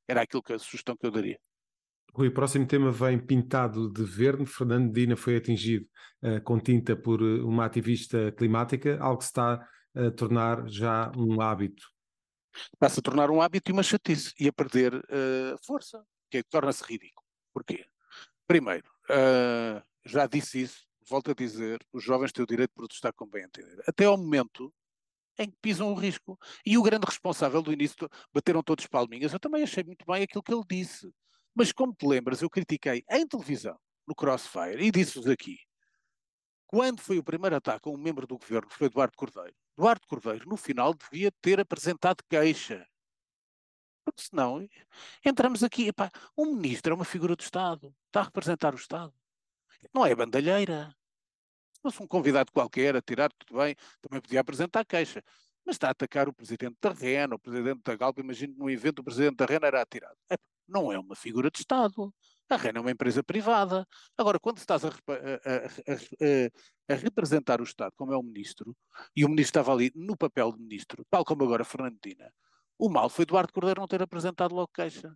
Era 0.07 0.21
aquilo 0.21 0.43
que 0.43 0.53
a 0.53 0.59
sugestão 0.59 0.95
que 0.99 1.07
eu 1.07 1.11
daria. 1.11 1.41
Rui, 2.13 2.29
o 2.29 2.35
próximo 2.35 2.67
tema 2.67 2.93
vem 2.93 3.19
pintado 3.19 3.91
de 3.91 4.05
verde. 4.05 4.45
Fernando 4.45 4.93
Dina 4.93 5.17
foi 5.17 5.35
atingido 5.37 5.87
uh, 6.23 6.43
com 6.43 6.61
tinta 6.61 6.95
por 6.95 7.23
eh, 7.23 7.41
uma 7.41 7.65
ativista 7.65 8.33
climática, 8.33 8.99
algo 9.01 9.19
que 9.19 9.25
se 9.25 9.31
está 9.31 9.67
a 9.95 10.11
tornar 10.11 10.69
já 10.69 11.11
um 11.17 11.41
hábito. 11.41 11.87
Passa 12.79 13.01
a 13.01 13.03
tornar 13.03 13.31
um 13.31 13.41
hábito 13.41 13.71
e 13.71 13.73
uma 13.73 13.83
chatice 13.83 14.35
e 14.39 14.47
a 14.47 14.53
perder 14.53 14.95
uh, 14.95 15.57
força 15.65 16.05
que 16.31 16.43
torna-se 16.43 16.85
ridículo. 16.85 17.27
Porquê? 17.53 17.87
Primeiro, 18.47 18.89
uh, 19.11 19.83
já 20.05 20.27
disse 20.27 20.63
isso, 20.63 20.87
volto 21.09 21.31
a 21.31 21.35
dizer, 21.35 21.85
os 21.93 22.03
jovens 22.03 22.33
têm 22.33 22.43
o 22.43 22.47
direito 22.47 22.71
de 22.71 22.75
protestar 22.75 23.13
com 23.15 23.27
bem 23.27 23.45
entender. 23.45 23.83
Até 23.87 24.05
ao 24.05 24.17
momento 24.17 24.73
em 25.39 25.49
que 25.49 25.57
pisam 25.63 25.93
o 25.93 25.95
risco. 25.95 26.39
E 26.67 26.77
o 26.77 26.83
grande 26.83 27.07
responsável 27.07 27.63
do 27.63 27.73
início, 27.73 28.09
bateram 28.33 28.63
todos 28.63 28.87
palminhas, 28.87 29.33
eu 29.33 29.41
também 29.41 29.63
achei 29.63 29.85
muito 29.85 30.05
bem 30.05 30.23
aquilo 30.25 30.43
que 30.43 30.53
ele 30.53 30.65
disse. 30.69 31.11
Mas 31.55 31.73
como 31.73 31.95
te 31.95 32.07
lembras, 32.07 32.43
eu 32.43 32.51
critiquei 32.51 33.05
em 33.11 33.27
televisão, 33.27 33.79
no 34.07 34.15
Crossfire, 34.15 34.85
e 34.85 34.91
disse-vos 34.91 35.29
aqui, 35.29 35.59
quando 36.67 37.01
foi 37.01 37.19
o 37.19 37.25
primeiro 37.25 37.57
ataque 37.57 37.89
a 37.89 37.93
um 37.93 37.97
membro 37.97 38.27
do 38.27 38.37
governo, 38.37 38.69
foi 38.71 38.89
Eduardo 38.89 39.17
Cordeiro, 39.17 39.55
Duarte 39.77 40.07
Cordeiro, 40.07 40.49
no 40.49 40.57
final, 40.57 40.93
devia 40.93 41.31
ter 41.41 41.61
apresentado 41.61 42.23
queixa. 42.29 42.87
Porque 44.13 44.23
senão 44.23 44.67
entramos 45.25 45.63
aqui. 45.63 45.89
Epá, 45.89 46.11
um 46.37 46.55
ministro 46.55 46.93
é 46.93 46.95
uma 46.95 47.05
figura 47.05 47.37
do 47.37 47.43
Estado, 47.43 47.95
está 48.07 48.21
a 48.21 48.25
representar 48.25 48.75
o 48.75 48.79
Estado. 48.79 49.13
Não 49.95 50.05
é 50.05 50.15
bandalheira. 50.15 50.95
Se 51.75 51.83
fosse 51.83 52.03
um 52.03 52.07
convidado 52.07 52.51
qualquer 52.51 52.97
a 52.97 53.03
tirar, 53.03 53.31
tudo 53.33 53.59
bem, 53.59 53.77
também 54.01 54.21
podia 54.21 54.41
apresentar 54.41 54.85
queixa. 54.85 55.23
Mas 55.65 55.77
está 55.77 55.89
a 55.89 55.91
atacar 55.91 56.29
o 56.29 56.33
presidente 56.33 56.77
da 56.81 56.91
REN, 56.91 57.35
o 57.35 57.39
presidente 57.39 57.83
da 57.85 57.95
Galpa. 57.95 58.21
Imagino 58.21 58.55
que 58.55 58.59
num 58.59 58.71
evento 58.71 59.01
o 59.01 59.05
presidente 59.05 59.37
da 59.37 59.45
REN 59.45 59.61
era 59.63 59.83
atirado. 59.83 60.17
É, 60.31 60.37
não 60.67 60.91
é 60.91 60.99
uma 60.99 61.15
figura 61.15 61.51
de 61.51 61.59
Estado. 61.59 62.13
A 62.49 62.57
REN 62.57 62.73
é 62.77 62.81
uma 62.81 62.91
empresa 62.91 63.23
privada. 63.23 63.87
Agora, 64.17 64.41
quando 64.41 64.57
estás 64.57 64.85
a, 64.85 64.89
a, 64.89 64.91
a, 64.91 66.95
a, 66.95 66.97
representar 66.97 67.61
o 67.61 67.65
Estado, 67.65 67.93
como 67.97 68.13
é 68.13 68.17
o 68.17 68.23
ministro, 68.23 68.75
e 69.15 69.25
o 69.25 69.29
ministro 69.29 69.61
estava 69.61 69.73
ali 69.73 69.93
no 69.95 70.17
papel 70.17 70.53
de 70.53 70.59
ministro, 70.59 71.05
tal 71.11 71.25
como 71.25 71.45
agora 71.45 71.65
Fernandina, 71.65 72.33
o 72.79 72.89
mal 72.89 73.09
foi 73.09 73.25
Eduardo 73.25 73.53
Cordeiro 73.53 73.81
não 73.81 73.89
ter 73.89 74.03
apresentado 74.03 74.55
logo 74.55 74.71
queixa. 74.73 75.13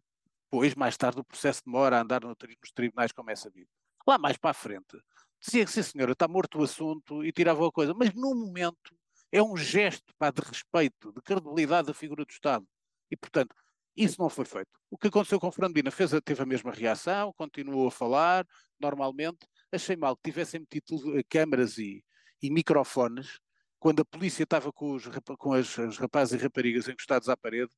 Pois, 0.51 0.75
mais 0.75 0.97
tarde, 0.97 1.21
o 1.21 1.25
processo 1.25 1.63
demora 1.65 1.97
a 1.97 2.03
andar 2.03 2.23
nos 2.23 2.37
tribunais, 2.75 3.13
como 3.13 3.31
é 3.31 3.37
sabido. 3.37 3.69
Lá 4.07 4.19
mais 4.19 4.37
para 4.37 4.51
a 4.51 4.55
frente, 4.55 5.01
dizia 5.41 5.65
que, 5.65 5.71
sim 5.71 5.83
senhora, 5.83 6.13
está 6.13 6.29
morto 6.29 6.59
o 6.59 6.65
assunto 6.65 7.25
e 7.25 7.33
tirava 7.33 7.67
a 7.67 7.73
coisa. 7.73 7.95
Mas, 7.95 8.13
no 8.13 8.35
momento, 8.35 8.95
é 9.31 9.43
um 9.43 9.57
gesto 9.57 10.13
pá, 10.19 10.31
de 10.31 10.43
respeito, 10.43 11.13
de 11.13 11.23
credibilidade 11.23 11.87
da 11.87 11.95
figura 11.95 12.25
do 12.25 12.31
Estado. 12.31 12.67
E, 13.11 13.17
portanto, 13.17 13.55
isso 13.97 14.21
não 14.21 14.29
foi 14.29 14.45
feito. 14.45 14.71
O 14.91 14.99
que 14.99 15.09
aconteceu 15.09 15.39
com 15.39 15.51
Fernandina 15.51 15.91
fez, 15.91 16.11
teve 16.25 16.43
a 16.43 16.47
mesma 16.47 16.73
reação, 16.73 17.33
continuou 17.35 17.89
a 17.89 17.91
falar 17.91 18.47
normalmente. 18.81 19.47
Achei 19.71 19.97
mal 19.97 20.17
que 20.17 20.23
tivessem 20.31 20.61
metido 20.61 21.19
eh, 21.19 21.23
câmaras 21.29 21.79
e, 21.79 22.05
e 22.43 22.51
microfones 22.51 23.39
quando 23.83 23.99
a 23.99 24.05
polícia 24.05 24.45
estava 24.45 24.73
com 24.73 24.93
os, 24.95 25.09
com 25.37 25.53
as, 25.55 25.99
rapazes 25.99 26.41
e 26.41 26.45
raparigas 26.45 26.87
encostados 26.87 27.29
à 27.29 27.37
parede, 27.37 27.73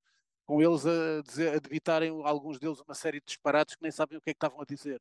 com 0.45 0.61
eles 0.61 0.85
a, 0.85 1.23
dizer, 1.23 1.55
a 1.55 1.59
debitarem 1.59 2.11
alguns 2.25 2.59
deles 2.59 2.79
uma 2.87 2.95
série 2.95 3.21
de 3.21 3.27
disparates 3.27 3.75
que 3.75 3.83
nem 3.83 3.91
sabem 3.91 4.19
o 4.19 4.21
que 4.21 4.29
é 4.29 4.35
que 4.35 4.37
estavam 4.37 4.61
a 4.61 4.67
dizer. 4.67 5.01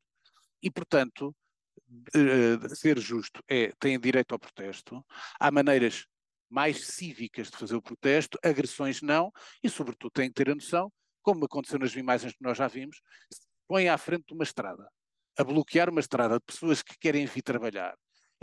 E, 0.62 0.70
portanto, 0.70 1.36
uh, 2.16 2.74
ser 2.74 2.98
justo 2.98 3.44
é, 3.46 3.70
têm 3.78 4.00
direito 4.00 4.32
ao 4.32 4.38
protesto, 4.38 5.04
há 5.38 5.50
maneiras 5.50 6.06
mais 6.48 6.86
cívicas 6.86 7.50
de 7.50 7.58
fazer 7.58 7.76
o 7.76 7.82
protesto, 7.82 8.38
agressões 8.42 9.02
não, 9.02 9.30
e 9.62 9.68
sobretudo 9.68 10.10
têm 10.10 10.28
que 10.30 10.34
ter 10.42 10.50
a 10.50 10.54
noção 10.54 10.90
como 11.20 11.44
aconteceu 11.44 11.78
nas 11.78 11.94
imagens 11.96 12.32
que 12.32 12.42
nós 12.42 12.56
já 12.56 12.66
vimos, 12.66 13.02
se 13.30 13.46
põe 13.68 13.90
à 13.90 13.98
frente 13.98 14.24
de 14.28 14.32
uma 14.32 14.42
estrada, 14.42 14.88
a 15.38 15.44
bloquear 15.44 15.90
uma 15.90 16.00
estrada 16.00 16.36
de 16.36 16.44
pessoas 16.46 16.82
que 16.82 16.96
querem 16.98 17.26
vir 17.26 17.42
trabalhar. 17.42 17.94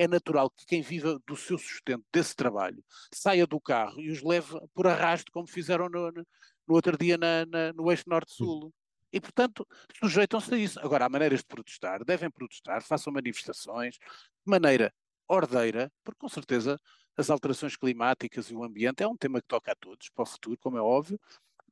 É 0.02 0.08
natural 0.08 0.50
que 0.50 0.66
quem 0.66 0.82
viva 0.82 1.20
do 1.28 1.36
seu 1.36 1.58
sustento, 1.58 2.04
desse 2.12 2.36
trabalho, 2.36 2.84
saia 3.14 3.46
do 3.46 3.60
carro 3.60 4.00
e 4.00 4.10
os 4.10 4.24
leve 4.24 4.60
por 4.74 4.88
arrasto, 4.88 5.32
como 5.32 5.48
fizeram 5.48 5.90
no, 5.90 6.12
no 6.12 6.26
outro 6.68 6.98
dia 6.98 7.18
na, 7.18 7.46
na, 7.46 7.74
no 7.74 7.92
eixo 7.92 8.04
norte-sul. 8.08 8.74
E, 9.14 9.20
portanto, 9.20 9.68
sujeitam-se 10.00 10.54
a 10.54 10.58
isso. 10.58 10.80
Agora, 10.80 11.06
há 11.06 11.10
maneiras 11.10 11.42
de 11.42 11.46
protestar, 11.46 12.04
devem 12.04 12.32
protestar, 12.32 12.82
façam 12.82 13.12
manifestações 13.12 13.96
de 13.96 14.00
maneira 14.46 14.94
ordeira, 15.28 15.92
porque 16.04 16.20
com 16.20 16.30
certeza 16.30 16.80
as 17.16 17.30
alterações 17.30 17.76
climáticas 17.76 18.50
e 18.50 18.56
o 18.56 18.64
ambiente 18.64 19.04
é 19.04 19.08
um 19.08 19.18
tema 19.18 19.42
que 19.42 19.48
toca 19.48 19.74
a 19.74 19.76
todos 19.76 20.10
para 20.10 20.24
o 20.24 20.26
futuro, 20.26 20.58
como 20.58 20.78
é 20.78 20.82
óbvio, 20.82 21.20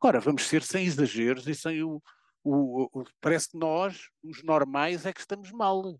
Agora, 0.01 0.21
vamos 0.21 0.47
ser 0.47 0.63
sem 0.63 0.85
exageros 0.85 1.45
e 1.45 1.53
sem 1.53 1.83
o, 1.83 2.01
o, 2.41 3.01
o, 3.01 3.05
Parece 3.19 3.49
que 3.49 3.57
nós, 3.57 4.09
os 4.23 4.41
normais, 4.43 5.05
é 5.05 5.11
que 5.11 5.19
estamos 5.19 5.51
mal. 5.51 5.99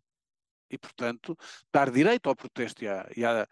E, 0.69 0.77
portanto, 0.77 1.37
dar 1.73 1.91
direito 1.91 2.29
ao 2.29 2.35
protesto 2.35 2.83
e, 2.83 2.87
a, 2.87 3.09
e, 3.15 3.25
a, 3.25 3.47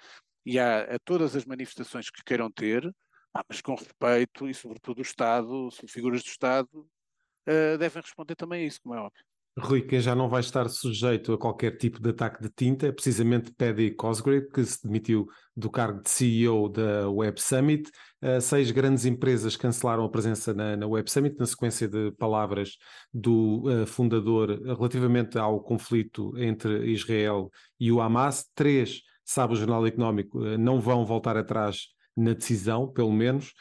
e 0.46 0.60
a, 0.60 0.96
a, 0.96 1.00
todas 1.00 1.36
as 1.36 1.46
manifestações 1.46 2.10
que 2.10 2.24
queiram 2.24 2.52
ter, 2.52 2.86
ah, 3.34 3.44
mas 3.48 3.62
com 3.62 3.76
respeito 3.76 4.48
e, 4.50 4.54
sobretudo, 4.54 5.00
o 5.00 5.02
Estado, 5.02 5.70
figuras 5.88 6.24
do 6.24 6.30
Estado, 6.30 6.70
uh, 7.48 7.78
devem 7.78 8.02
responder 8.02 8.36
também 8.36 8.64
a 8.64 8.68
isso, 8.68 8.82
como 8.82 8.96
é 8.96 9.00
óbvio. 9.00 9.24
Rui, 9.60 9.82
quem 9.82 10.00
já 10.00 10.14
não 10.14 10.30
vai 10.30 10.42
estar 10.42 10.70
sujeito 10.70 11.34
a 11.34 11.38
qualquer 11.38 11.78
tipo 11.78 12.00
de 12.00 12.12
ataque 12.12 12.44
de 12.44 12.50
tinta 12.50 12.86
é 12.86 12.92
precisamente 12.92 13.52
Paddy 13.52 13.90
Cosgrave, 13.90 14.48
que 14.50 14.64
se 14.64 14.84
demitiu 14.84 15.28
do 15.56 15.68
cargo 15.68 16.04
de 16.04 16.10
CEO 16.12 16.70
da 16.70 17.10
Web 17.10 17.42
Summit. 17.42 17.90
Uh, 18.22 18.40
seis 18.40 18.70
grandes 18.70 19.06
empresas 19.06 19.56
cancelaram 19.56 20.06
a 20.06 20.10
presença 20.10 20.54
na, 20.54 20.78
na 20.78 20.86
Web 20.86 21.10
Summit, 21.10 21.38
na 21.40 21.48
sequência 21.48 21.88
de 21.88 22.12
palavras 22.20 22.78
do 23.12 23.64
uh, 23.68 23.88
fundador 23.88 24.62
relativamente 24.64 25.40
ao 25.40 25.60
conflito 25.60 26.38
entre 26.38 26.92
Israel 26.92 27.50
e 27.80 27.92
o 27.92 28.00
Hamas. 28.00 28.46
Três, 28.54 29.02
sabe 29.26 29.54
o 29.54 29.58
Jornal 29.58 29.88
Económico, 29.88 30.40
uh, 30.40 30.56
não 30.56 30.80
vão 30.80 31.04
voltar 31.04 31.36
atrás 31.36 31.88
na 32.16 32.34
decisão, 32.34 32.88
pelo 32.88 33.12
menos. 33.12 33.54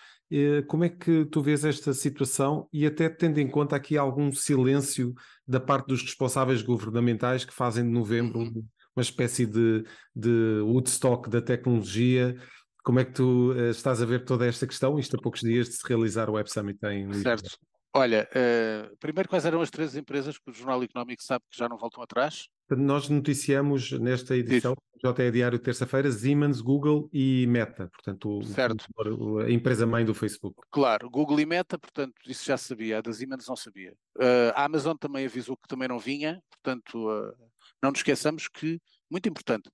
Como 0.67 0.85
é 0.85 0.89
que 0.89 1.25
tu 1.27 1.41
vês 1.41 1.65
esta 1.65 1.93
situação 1.93 2.69
e 2.73 2.85
até 2.87 3.09
tendo 3.09 3.39
em 3.39 3.49
conta 3.49 3.77
aqui 3.77 3.97
algum 3.97 4.33
silêncio 4.33 5.15
da 5.47 5.61
parte 5.61 5.87
dos 5.87 6.03
responsáveis 6.03 6.63
governamentais 6.63 7.45
que 7.45 7.55
fazem 7.55 7.85
de 7.85 7.91
novembro 7.91 8.41
uhum. 8.41 8.65
uma 8.97 9.03
espécie 9.03 9.47
de, 9.47 9.85
de 10.15 10.61
Woodstock 10.63 11.31
da 11.31 11.41
tecnologia? 11.41 12.37
Como 12.83 13.01
é 13.01 13.05
que 13.05 13.13
tu 13.13 13.53
uh, 13.53 13.71
estás 13.71 14.01
a 14.01 14.07
ver 14.07 14.25
toda 14.25 14.47
esta 14.47 14.67
questão, 14.67 14.99
isto 14.99 15.17
a 15.17 15.21
poucos 15.21 15.41
dias 15.41 15.69
de 15.69 15.75
se 15.75 15.89
realizar 15.89 16.29
o 16.31 16.35
Web 16.35 16.51
Summit 16.51 16.79
em? 16.87 17.13
Certo. 17.15 17.59
Olha, 17.93 18.29
uh, 18.31 18.97
primeiro 18.99 19.29
quais 19.29 19.45
eram 19.45 19.61
as 19.61 19.71
três 19.71 19.97
empresas 19.97 20.39
que 20.39 20.51
o 20.51 20.53
Jornal 20.53 20.83
Económico 20.83 21.23
sabe 21.23 21.45
que 21.51 21.59
já 21.59 21.69
não 21.69 21.79
voltam 21.79 22.03
atrás? 22.03 22.49
Nós 22.71 23.09
noticiamos 23.09 23.93
nesta 23.93 24.37
edição, 24.37 24.73
Isso. 24.73 25.15
JE 25.15 25.31
Diário, 25.31 25.59
terça-feira, 25.59 26.11
Siemens, 26.11 26.61
Google 26.61 27.09
e 27.13 27.47
Meta, 27.47 27.89
portanto, 27.89 28.41
o, 28.41 29.39
a 29.39 29.51
empresa-mãe 29.51 30.05
do 30.05 30.15
Facebook. 30.15 30.61
Claro, 30.71 31.09
Google 31.09 31.39
e 31.41 31.47
Meta, 31.47 31.79
portanto, 31.79 32.15
isso 32.27 32.45
já 32.45 32.57
sabia, 32.57 32.99
a 32.99 33.01
da 33.01 33.13
Siemens 33.13 33.47
não 33.47 33.55
sabia. 33.55 33.93
Uh, 34.17 34.51
a 34.55 34.65
Amazon 34.65 34.97
também 34.97 35.27
avisou 35.27 35.57
que 35.57 35.69
também 35.69 35.87
não 35.87 35.99
vinha, 35.99 36.43
portanto, 36.51 37.09
uh, 37.09 37.33
não 37.81 37.91
nos 37.91 38.01
esqueçamos 38.01 38.49
que, 38.49 38.81
muito 39.09 39.29
importante, 39.29 39.71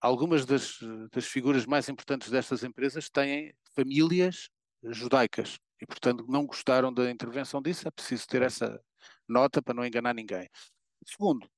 algumas 0.00 0.44
das, 0.44 0.78
das 1.12 1.26
figuras 1.26 1.64
mais 1.66 1.88
importantes 1.88 2.30
destas 2.30 2.64
empresas 2.64 3.08
têm 3.08 3.54
famílias 3.76 4.48
judaicas 4.82 5.58
e, 5.80 5.86
portanto, 5.86 6.24
não 6.28 6.46
gostaram 6.46 6.92
da 6.92 7.10
intervenção 7.10 7.62
disso, 7.62 7.86
é 7.86 7.90
preciso 7.90 8.26
ter 8.26 8.42
essa 8.42 8.80
nota 9.28 9.62
para 9.62 9.74
não 9.74 9.84
enganar 9.84 10.14
ninguém. 10.14 10.48
Segundo, 11.06 11.48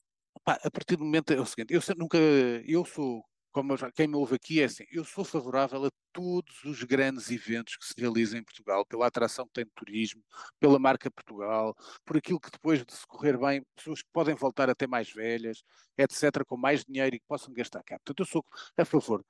Pá, 0.45 0.59
a 0.63 0.71
partir 0.71 0.97
do 0.97 1.05
momento 1.05 1.33
é 1.33 1.41
o 1.41 1.47
seguinte, 1.47 1.73
eu 1.75 1.81
nunca, 1.97 2.19
eu 2.67 2.85
sou, 2.85 3.25
como 3.53 3.75
quem 3.95 4.07
me 4.07 4.17
ouve 4.17 4.37
aqui 4.37 4.61
é 4.61 4.65
assim, 4.65 4.85
eu 4.91 5.05
sou 5.05 5.25
favorável 5.25 5.85
a 5.87 5.91
todos 6.13 6.65
os 6.65 6.83
grandes 6.85 7.31
eventos 7.31 7.77
que 7.77 7.85
se 7.85 7.95
realizam 7.99 8.39
em 8.39 8.45
Portugal, 8.45 8.85
pela 8.87 9.07
atração 9.07 9.47
que 9.47 9.53
tem 9.53 9.65
de 9.65 9.71
turismo, 9.75 10.23
pela 10.61 10.79
marca 10.79 11.11
Portugal, 11.11 11.75
por 12.05 12.17
aquilo 12.17 12.41
que 12.41 12.51
depois 12.51 12.85
de 12.85 12.93
se 12.95 13.07
correr 13.07 13.37
bem, 13.39 13.65
pessoas 13.75 14.03
que 14.03 14.09
podem 14.13 14.35
voltar 14.35 14.71
até 14.71 14.87
mais 14.87 15.11
velhas, 15.13 15.63
etc., 15.99 16.45
com 16.47 16.57
mais 16.57 16.85
dinheiro 16.85 17.17
e 17.17 17.21
que 17.21 17.27
possam 17.27 17.53
gastar 17.53 17.83
cá. 17.83 17.97
Portanto, 17.99 18.21
eu 18.21 18.27
sou 18.27 18.45
a 18.77 18.85
favor 18.85 19.25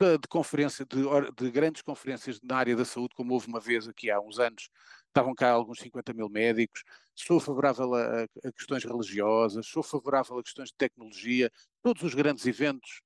de, 0.00 0.18
de 0.18 0.28
conferência, 0.28 0.84
de, 0.84 0.96
de, 1.36 1.50
grandes 1.50 1.82
conferências 1.82 2.38
na 2.42 2.56
área 2.56 2.76
da 2.76 2.84
saúde, 2.84 3.14
como 3.14 3.32
houve 3.32 3.48
uma 3.48 3.60
vez 3.60 3.88
aqui 3.88 4.10
há 4.10 4.20
uns 4.20 4.38
anos, 4.38 4.68
estavam 5.08 5.34
cá 5.34 5.50
alguns 5.50 5.80
50 5.80 6.12
mil 6.12 6.28
médicos, 6.28 6.82
sou 7.16 7.40
favorável 7.40 7.94
a, 7.94 8.24
a, 8.24 8.52
questões 8.52 8.84
religiosas, 8.84 9.66
sou 9.66 9.82
favorável 9.82 10.38
a 10.38 10.42
questões 10.42 10.68
de 10.68 10.76
tecnologia, 10.76 11.50
todos 11.82 12.02
os 12.02 12.14
grandes 12.14 12.46
eventos 12.46 13.00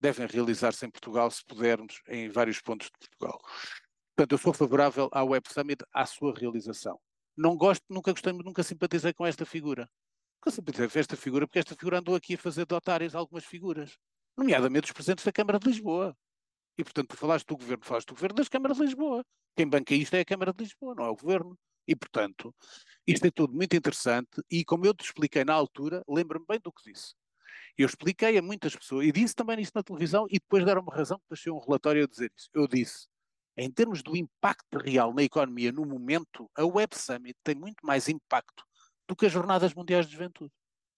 devem 0.00 0.26
realizar-se 0.26 0.86
em 0.86 0.90
Portugal, 0.90 1.30
se 1.30 1.44
pudermos, 1.44 2.00
em 2.08 2.28
vários 2.30 2.60
pontos 2.60 2.86
de 2.86 2.98
Portugal. 2.98 3.38
Portanto, 4.16 4.32
eu 4.32 4.38
sou 4.38 4.52
favorável 4.54 5.10
à 5.12 5.22
Web 5.22 5.46
Summit, 5.52 5.84
à 5.92 6.06
sua 6.06 6.34
realização. 6.34 6.98
Não 7.36 7.56
gosto, 7.56 7.84
nunca 7.88 8.12
gostei, 8.12 8.32
nunca 8.32 8.62
simpatizei 8.62 9.12
com 9.12 9.26
esta 9.26 9.44
figura. 9.44 9.90
Nunca 10.38 10.54
simpatizei 10.54 10.88
com 10.88 10.98
esta 10.98 11.16
figura, 11.16 11.46
porque 11.46 11.58
esta 11.58 11.74
figura 11.74 11.98
andou 11.98 12.14
aqui 12.14 12.34
a 12.34 12.38
fazer 12.38 12.64
de 12.64 12.74
otários 12.74 13.14
algumas 13.14 13.44
figuras 13.44 13.98
nomeadamente 14.40 14.86
os 14.86 14.92
presidentes 14.92 15.24
da 15.24 15.32
Câmara 15.32 15.58
de 15.58 15.68
Lisboa. 15.68 16.16
E, 16.78 16.84
portanto, 16.84 17.08
tu 17.08 17.16
falaste 17.16 17.46
do 17.46 17.56
governo, 17.56 17.84
falaste 17.84 18.06
do 18.06 18.14
governo 18.14 18.36
das 18.36 18.48
câmaras 18.48 18.78
de 18.78 18.84
Lisboa. 18.84 19.24
Quem 19.54 19.68
banca 19.68 19.94
isto 19.94 20.14
é 20.14 20.20
a 20.20 20.24
Câmara 20.24 20.52
de 20.52 20.64
Lisboa, 20.64 20.94
não 20.94 21.04
é 21.04 21.10
o 21.10 21.16
governo. 21.16 21.58
E, 21.90 21.96
portanto, 21.96 22.54
isto 23.04 23.26
é 23.26 23.32
tudo 23.32 23.52
muito 23.52 23.74
interessante. 23.74 24.40
E, 24.48 24.64
como 24.64 24.86
eu 24.86 24.94
te 24.94 25.04
expliquei 25.04 25.44
na 25.44 25.52
altura, 25.52 26.04
lembra-me 26.08 26.46
bem 26.48 26.60
do 26.62 26.72
que 26.72 26.92
disse. 26.92 27.16
Eu 27.76 27.84
expliquei 27.84 28.38
a 28.38 28.42
muitas 28.42 28.76
pessoas, 28.76 29.08
e 29.08 29.10
disse 29.10 29.34
também 29.34 29.60
isso 29.60 29.72
na 29.74 29.82
televisão, 29.82 30.24
e 30.30 30.34
depois 30.38 30.64
deram-me 30.64 30.88
razão 30.88 31.18
que 31.18 31.24
deixei 31.28 31.50
um 31.50 31.58
relatório 31.58 32.04
a 32.04 32.06
dizer 32.06 32.32
isso. 32.36 32.48
Eu 32.54 32.68
disse, 32.68 33.08
em 33.56 33.68
termos 33.68 34.04
do 34.04 34.16
impacto 34.16 34.78
real 34.78 35.12
na 35.12 35.24
economia 35.24 35.72
no 35.72 35.84
momento, 35.84 36.48
a 36.54 36.64
Web 36.64 36.96
Summit 36.96 37.36
tem 37.42 37.56
muito 37.56 37.84
mais 37.84 38.08
impacto 38.08 38.64
do 39.08 39.16
que 39.16 39.26
as 39.26 39.32
Jornadas 39.32 39.74
Mundiais 39.74 40.06
de 40.06 40.12
Juventude. 40.12 40.52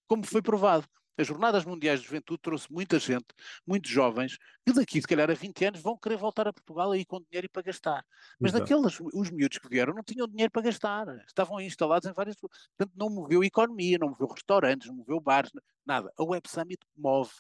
Como 0.07 0.27
foi 0.27 0.43
provado. 0.43 0.87
As 1.17 1.27
Jornadas 1.27 1.65
Mundiais 1.65 2.01
de 2.01 2.07
Juventude 2.07 2.41
trouxe 2.41 2.73
muita 2.73 2.99
gente, 2.99 3.27
muitos 3.67 3.91
jovens, 3.91 4.37
que 4.65 4.73
daqui, 4.73 5.01
se 5.01 5.07
calhar, 5.07 5.31
a 5.31 5.35
20 5.35 5.65
anos 5.65 5.81
vão 5.81 5.97
querer 5.97 6.17
voltar 6.17 6.49
a 6.49 6.53
Portugal 6.53 6.93
aí 6.93 7.05
com 7.05 7.21
dinheiro 7.21 7.49
para 7.51 7.63
gastar. 7.63 8.05
Mas 8.41 8.53
Exato. 8.53 8.63
naqueles, 8.63 8.99
os 9.13 9.31
miúdos 9.31 9.59
que 9.59 9.69
vieram 9.69 9.95
não 9.95 10.03
tinham 10.03 10.27
dinheiro 10.27 10.51
para 10.51 10.63
gastar. 10.63 11.07
Estavam 11.27 11.61
instalados 11.61 12.09
em 12.09 12.13
várias. 12.13 12.37
Portanto, 12.37 12.93
não 12.97 13.11
moveu 13.11 13.45
economia, 13.45 13.99
não 13.99 14.09
moveu 14.09 14.29
restaurantes, 14.29 14.89
não 14.89 14.97
moveu 14.97 15.21
bares, 15.21 15.51
nada. 15.85 16.13
A 16.19 16.25
Web 16.25 16.49
Summit 16.49 16.81
move. 16.97 17.31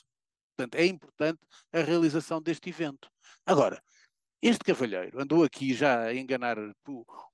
Portanto, 0.56 0.74
é 0.76 0.86
importante 0.86 1.40
a 1.72 1.80
realização 1.80 2.40
deste 2.40 2.68
evento. 2.68 3.08
Agora, 3.46 3.82
Este 4.42 4.64
cavalheiro 4.64 5.22
andou 5.22 5.44
aqui 5.44 5.72
já 5.72 6.00
a 6.02 6.14
enganar 6.14 6.56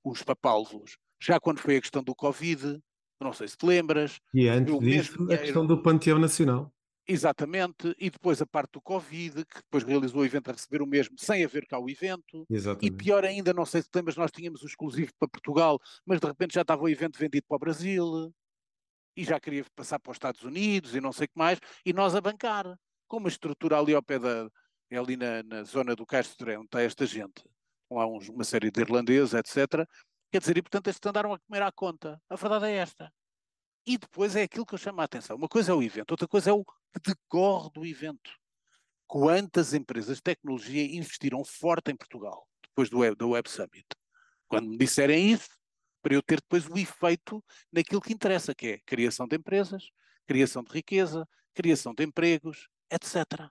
os 0.03 0.21
papalvos, 0.21 0.95
já 1.19 1.39
quando 1.39 1.59
foi 1.59 1.77
a 1.77 1.81
questão 1.81 2.03
do 2.03 2.13
Covid, 2.13 2.79
não 3.19 3.33
sei 3.33 3.47
se 3.47 3.57
te 3.57 3.65
lembras. 3.65 4.19
E 4.33 4.47
antes 4.47 4.77
disso, 4.79 5.31
a 5.31 5.37
questão 5.37 5.65
do 5.65 5.81
Panteão 5.81 6.19
Nacional. 6.19 6.73
Exatamente, 7.07 7.95
e 7.97 8.09
depois 8.11 8.39
a 8.39 8.45
parte 8.45 8.73
do 8.73 8.81
Covid, 8.81 9.43
que 9.43 9.57
depois 9.63 9.83
realizou 9.83 10.21
o 10.21 10.25
evento 10.25 10.49
a 10.49 10.53
receber 10.53 10.79
o 10.79 10.85
mesmo, 10.85 11.17
sem 11.17 11.43
haver 11.43 11.65
cá 11.65 11.79
o 11.79 11.89
evento. 11.89 12.45
Exatamente. 12.47 12.85
E 12.85 12.95
pior 12.95 13.25
ainda, 13.25 13.51
não 13.51 13.65
sei 13.65 13.81
se 13.81 13.89
te 13.89 13.95
lembras, 13.95 14.15
nós 14.15 14.29
tínhamos 14.29 14.61
o 14.61 14.67
exclusivo 14.67 15.11
para 15.17 15.27
Portugal, 15.27 15.79
mas 16.05 16.19
de 16.19 16.27
repente 16.27 16.53
já 16.53 16.61
estava 16.61 16.83
o 16.83 16.87
evento 16.87 17.17
vendido 17.17 17.47
para 17.47 17.55
o 17.55 17.59
Brasil, 17.59 18.31
e 19.19 19.23
já 19.23 19.39
queria 19.39 19.65
passar 19.75 19.99
para 19.99 20.11
os 20.11 20.15
Estados 20.15 20.43
Unidos 20.43 20.95
e 20.95 21.01
não 21.01 21.11
sei 21.11 21.25
o 21.25 21.29
que 21.29 21.37
mais, 21.37 21.59
e 21.85 21.91
nós 21.91 22.15
a 22.15 22.21
bancar, 22.21 22.77
com 23.07 23.17
uma 23.17 23.27
estrutura 23.27 23.77
ali 23.77 23.93
ao 23.93 24.01
pé 24.03 24.19
da, 24.19 24.49
ali 24.91 25.17
na, 25.17 25.43
na 25.43 25.63
zona 25.63 25.95
do 25.95 26.05
Castro 26.05 26.51
onde 26.57 26.65
está 26.65 26.81
esta 26.81 27.05
gente, 27.05 27.43
lá 27.91 28.07
uns, 28.07 28.29
uma 28.29 28.43
série 28.43 28.71
de 28.71 28.79
irlandeses, 28.79 29.33
etc. 29.33 29.85
Quer 30.31 30.39
dizer, 30.39 30.57
e 30.57 30.61
portanto 30.61 30.87
estes 30.87 31.07
andaram 31.07 31.33
a 31.33 31.39
comer 31.39 31.61
à 31.63 31.71
conta. 31.71 32.21
A 32.29 32.35
verdade 32.35 32.65
é 32.65 32.75
esta. 32.75 33.11
E 33.85 33.97
depois 33.97 34.35
é 34.35 34.43
aquilo 34.43 34.65
que 34.65 34.73
eu 34.75 34.77
chamo 34.77 35.01
a 35.01 35.05
atenção. 35.05 35.35
Uma 35.35 35.47
coisa 35.47 35.71
é 35.71 35.75
o 35.75 35.81
evento, 35.81 36.11
outra 36.11 36.27
coisa 36.27 36.51
é 36.51 36.53
o 36.53 36.63
que 36.63 37.01
decorre 37.03 37.69
do 37.73 37.85
evento. 37.85 38.31
Quantas 39.07 39.73
empresas 39.73 40.17
de 40.17 40.23
tecnologia 40.23 40.83
investiram 40.95 41.43
forte 41.43 41.91
em 41.91 41.95
Portugal 41.95 42.47
depois 42.61 42.89
do 42.89 42.99
Web, 42.99 43.15
do 43.15 43.29
Web 43.29 43.49
Summit? 43.49 43.87
Quando 44.47 44.69
me 44.69 44.77
disserem 44.77 45.31
isso, 45.31 45.49
para 46.01 46.13
eu 46.13 46.21
ter 46.21 46.39
depois 46.39 46.67
o 46.67 46.77
efeito 46.77 47.43
naquilo 47.71 48.01
que 48.01 48.13
interessa, 48.13 48.53
que 48.53 48.67
é 48.67 48.77
criação 48.85 49.27
de 49.27 49.35
empresas, 49.35 49.89
criação 50.27 50.63
de 50.63 50.71
riqueza, 50.71 51.27
criação 51.53 51.93
de 51.93 52.03
empregos, 52.03 52.69
etc. 52.91 53.49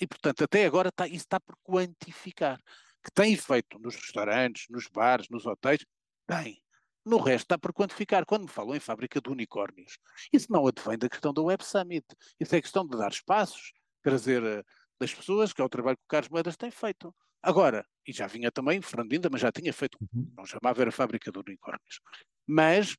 E, 0.00 0.06
portanto, 0.06 0.44
até 0.44 0.64
agora 0.64 0.88
está, 0.88 1.06
isso 1.06 1.16
está 1.16 1.38
por 1.38 1.56
quantificar. 1.62 2.60
Que 3.04 3.10
tem 3.12 3.32
efeito 3.32 3.78
nos 3.78 3.96
restaurantes, 3.96 4.66
nos 4.70 4.86
bares, 4.86 5.28
nos 5.28 5.44
hotéis, 5.46 5.84
tem. 6.26 6.62
No 7.04 7.18
resto 7.18 7.44
está 7.44 7.58
por 7.58 7.72
quantificar. 7.72 8.24
Quando 8.24 8.42
me 8.42 8.48
falam 8.48 8.76
em 8.76 8.80
fábrica 8.80 9.20
de 9.20 9.28
unicórnios, 9.28 9.98
isso 10.32 10.46
não 10.50 10.66
advém 10.66 10.96
da 10.96 11.08
questão 11.08 11.32
do 11.32 11.44
Web 11.44 11.64
Summit. 11.64 12.06
Isso 12.38 12.54
é 12.54 12.60
questão 12.60 12.86
de 12.86 12.96
dar 12.96 13.10
espaços, 13.10 13.72
trazer 14.02 14.42
uh, 14.42 14.64
das 15.00 15.12
pessoas, 15.12 15.52
que 15.52 15.60
é 15.60 15.64
o 15.64 15.68
trabalho 15.68 15.96
que 15.96 16.04
o 16.04 16.08
Carlos 16.08 16.30
Moedas 16.30 16.56
tem 16.56 16.70
feito. 16.70 17.12
Agora, 17.42 17.84
e 18.06 18.12
já 18.12 18.28
vinha 18.28 18.52
também, 18.52 18.80
Fernandinda, 18.80 19.28
mas 19.30 19.40
já 19.40 19.50
tinha 19.50 19.72
feito, 19.72 19.98
uhum. 20.00 20.32
não 20.36 20.46
chamava, 20.46 20.80
era 20.80 20.92
fábrica 20.92 21.32
de 21.32 21.38
unicórnios. 21.40 22.00
Mas 22.46 22.96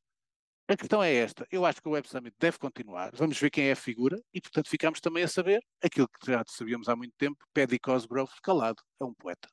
a 0.68 0.76
questão 0.76 1.02
é 1.02 1.14
esta. 1.14 1.46
Eu 1.50 1.64
acho 1.64 1.80
que 1.80 1.88
o 1.88 1.92
Web 1.92 2.08
Summit 2.08 2.34
deve 2.38 2.58
continuar. 2.58 3.10
Vamos 3.14 3.38
ver 3.38 3.50
quem 3.50 3.68
é 3.68 3.72
a 3.72 3.76
figura 3.76 4.18
e, 4.32 4.40
portanto, 4.40 4.68
ficamos 4.68 5.00
também 5.00 5.24
a 5.24 5.28
saber 5.28 5.62
aquilo 5.82 6.08
que 6.08 6.30
já 6.30 6.42
sabíamos 6.46 6.88
há 6.88 6.96
muito 6.96 7.14
tempo. 7.16 7.36
Paddy 7.54 7.78
Cosgrove, 7.78 8.32
calado, 8.42 8.82
é 9.00 9.04
um 9.04 9.14
poeta. 9.14 9.48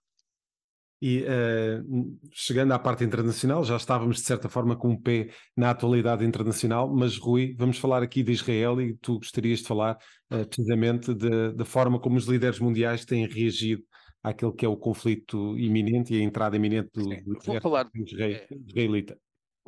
E 1.01 1.24
uh, 1.24 2.20
chegando 2.31 2.74
à 2.74 2.79
parte 2.79 3.03
internacional, 3.03 3.63
já 3.63 3.75
estávamos 3.75 4.17
de 4.17 4.24
certa 4.24 4.48
forma 4.48 4.75
com 4.75 4.89
um 4.89 5.01
pé 5.01 5.29
na 5.58 5.72
atualidade 5.72 6.24
internacional, 6.24 6.93
mas 6.93 7.17
Rui, 7.17 7.55
vamos 7.58 7.79
falar 7.79 8.03
aqui 8.03 8.22
de 8.22 8.31
Israel 8.31 8.79
e 8.79 8.93
tu 8.98 9.17
gostarias 9.17 9.60
de 9.60 9.67
falar 9.67 9.98
uh, 10.31 10.46
precisamente 10.46 11.12
da 11.55 11.65
forma 11.65 12.00
como 12.00 12.17
os 12.17 12.25
líderes 12.25 12.60
mundiais 12.60 13.03
têm 13.03 13.25
reagido 13.25 13.84
àquele 14.22 14.51
que 14.51 14.63
é 14.63 14.70
o 14.70 14.77
conflito 14.77 15.58
iminente 15.58 16.13
e 16.13 16.22
a 16.22 16.24
entrada 16.24 16.55
iminente 16.55 16.91
do, 16.93 17.03
Sim, 17.03 17.24
do 17.24 17.38
exército 17.38 17.62
falar, 17.62 17.89
israelita. 17.96 19.17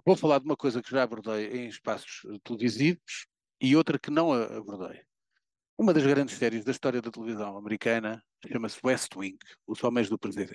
Vou 0.06 0.16
falar 0.16 0.40
de 0.40 0.46
uma 0.46 0.56
coisa 0.56 0.84
que 0.84 0.92
já 0.92 1.02
abordei 1.02 1.48
em 1.48 1.68
espaços 1.68 2.22
eh, 2.25 2.38
televisivos 2.44 3.25
e 3.60 3.75
outra 3.75 3.98
que 3.98 4.12
não 4.12 4.32
abordei. 4.32 5.01
Uma 5.77 5.94
das 5.94 6.05
grandes 6.05 6.36
séries 6.38 6.64
da 6.64 6.72
história 6.72 7.01
da 7.01 7.10
televisão 7.10 7.57
americana 7.57 8.22
chama-se 8.51 8.79
West 8.84 9.16
Wing, 9.16 9.38
Os 9.66 9.84
Homens 9.84 10.10
do 10.10 10.20
Presidente. 10.20 10.53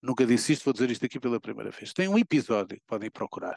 Nunca 0.00 0.24
disse 0.24 0.52
isto, 0.52 0.64
vou 0.64 0.72
dizer 0.72 0.90
isto 0.90 1.04
aqui 1.04 1.18
pela 1.18 1.40
primeira 1.40 1.70
vez. 1.70 1.92
Tem 1.92 2.08
um 2.08 2.18
episódio 2.18 2.76
que 2.76 2.86
podem 2.86 3.10
procurar. 3.10 3.56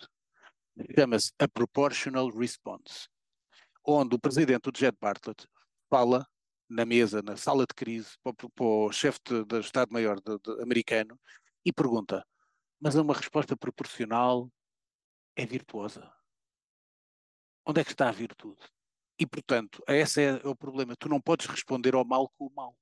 Chama-se 0.97 1.32
A 1.38 1.47
Proportional 1.47 2.30
Response, 2.30 3.08
onde 3.86 4.15
o 4.15 4.19
presidente, 4.19 4.69
o 4.69 4.71
Jet 4.75 4.97
Bartlett, 4.99 5.45
fala 5.89 6.25
na 6.67 6.86
mesa, 6.86 7.21
na 7.21 7.36
sala 7.36 7.65
de 7.67 7.75
crise, 7.75 8.12
para, 8.23 8.34
para 8.34 8.65
o 8.65 8.91
chefe 8.91 9.19
do 9.45 9.60
Estado-Maior 9.60 10.17
americano 10.62 11.19
e 11.65 11.71
pergunta: 11.71 12.25
mas 12.80 12.95
é 12.95 13.01
uma 13.01 13.13
resposta 13.13 13.56
proporcional 13.56 14.49
é 15.36 15.45
virtuosa. 15.45 16.12
Onde 17.65 17.82
é 17.82 17.84
que 17.84 17.91
está 17.91 18.10
a 18.10 18.12
virtude? 18.12 18.60
E, 19.19 19.25
portanto, 19.25 19.84
esse 19.88 20.23
é 20.23 20.34
o 20.47 20.56
problema. 20.56 20.95
Tu 20.95 21.08
não 21.08 21.21
podes 21.21 21.45
responder 21.45 21.93
ao 21.93 22.04
mal 22.04 22.27
com 22.30 22.47
o 22.47 22.54
mal. 22.54 22.75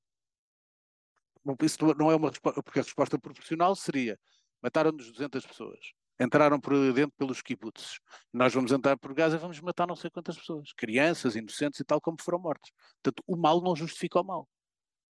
Isso 1.61 1.77
não 1.97 2.11
é 2.11 2.15
uma 2.15 2.29
resposta, 2.29 2.63
porque 2.63 2.79
a 2.79 2.83
resposta 2.83 3.19
proporcional 3.19 3.75
seria 3.75 4.17
mataram-nos 4.61 5.11
200 5.11 5.45
pessoas, 5.45 5.79
entraram 6.19 6.59
por 6.59 6.73
dentro 6.93 7.13
pelos 7.17 7.41
kibbutz, 7.41 7.99
nós 8.33 8.53
vamos 8.53 8.71
entrar 8.71 8.97
por 8.97 9.13
Gaza 9.13 9.37
e 9.37 9.39
vamos 9.39 9.59
matar 9.61 9.87
não 9.87 9.95
sei 9.95 10.09
quantas 10.09 10.37
pessoas, 10.37 10.73
crianças, 10.73 11.35
inocentes 11.35 11.79
e 11.79 11.83
tal, 11.83 12.01
como 12.01 12.17
foram 12.21 12.39
mortos. 12.39 12.71
Portanto, 13.01 13.23
o 13.25 13.37
mal 13.37 13.61
não 13.61 13.75
justifica 13.75 14.19
o 14.19 14.23
mal. 14.23 14.47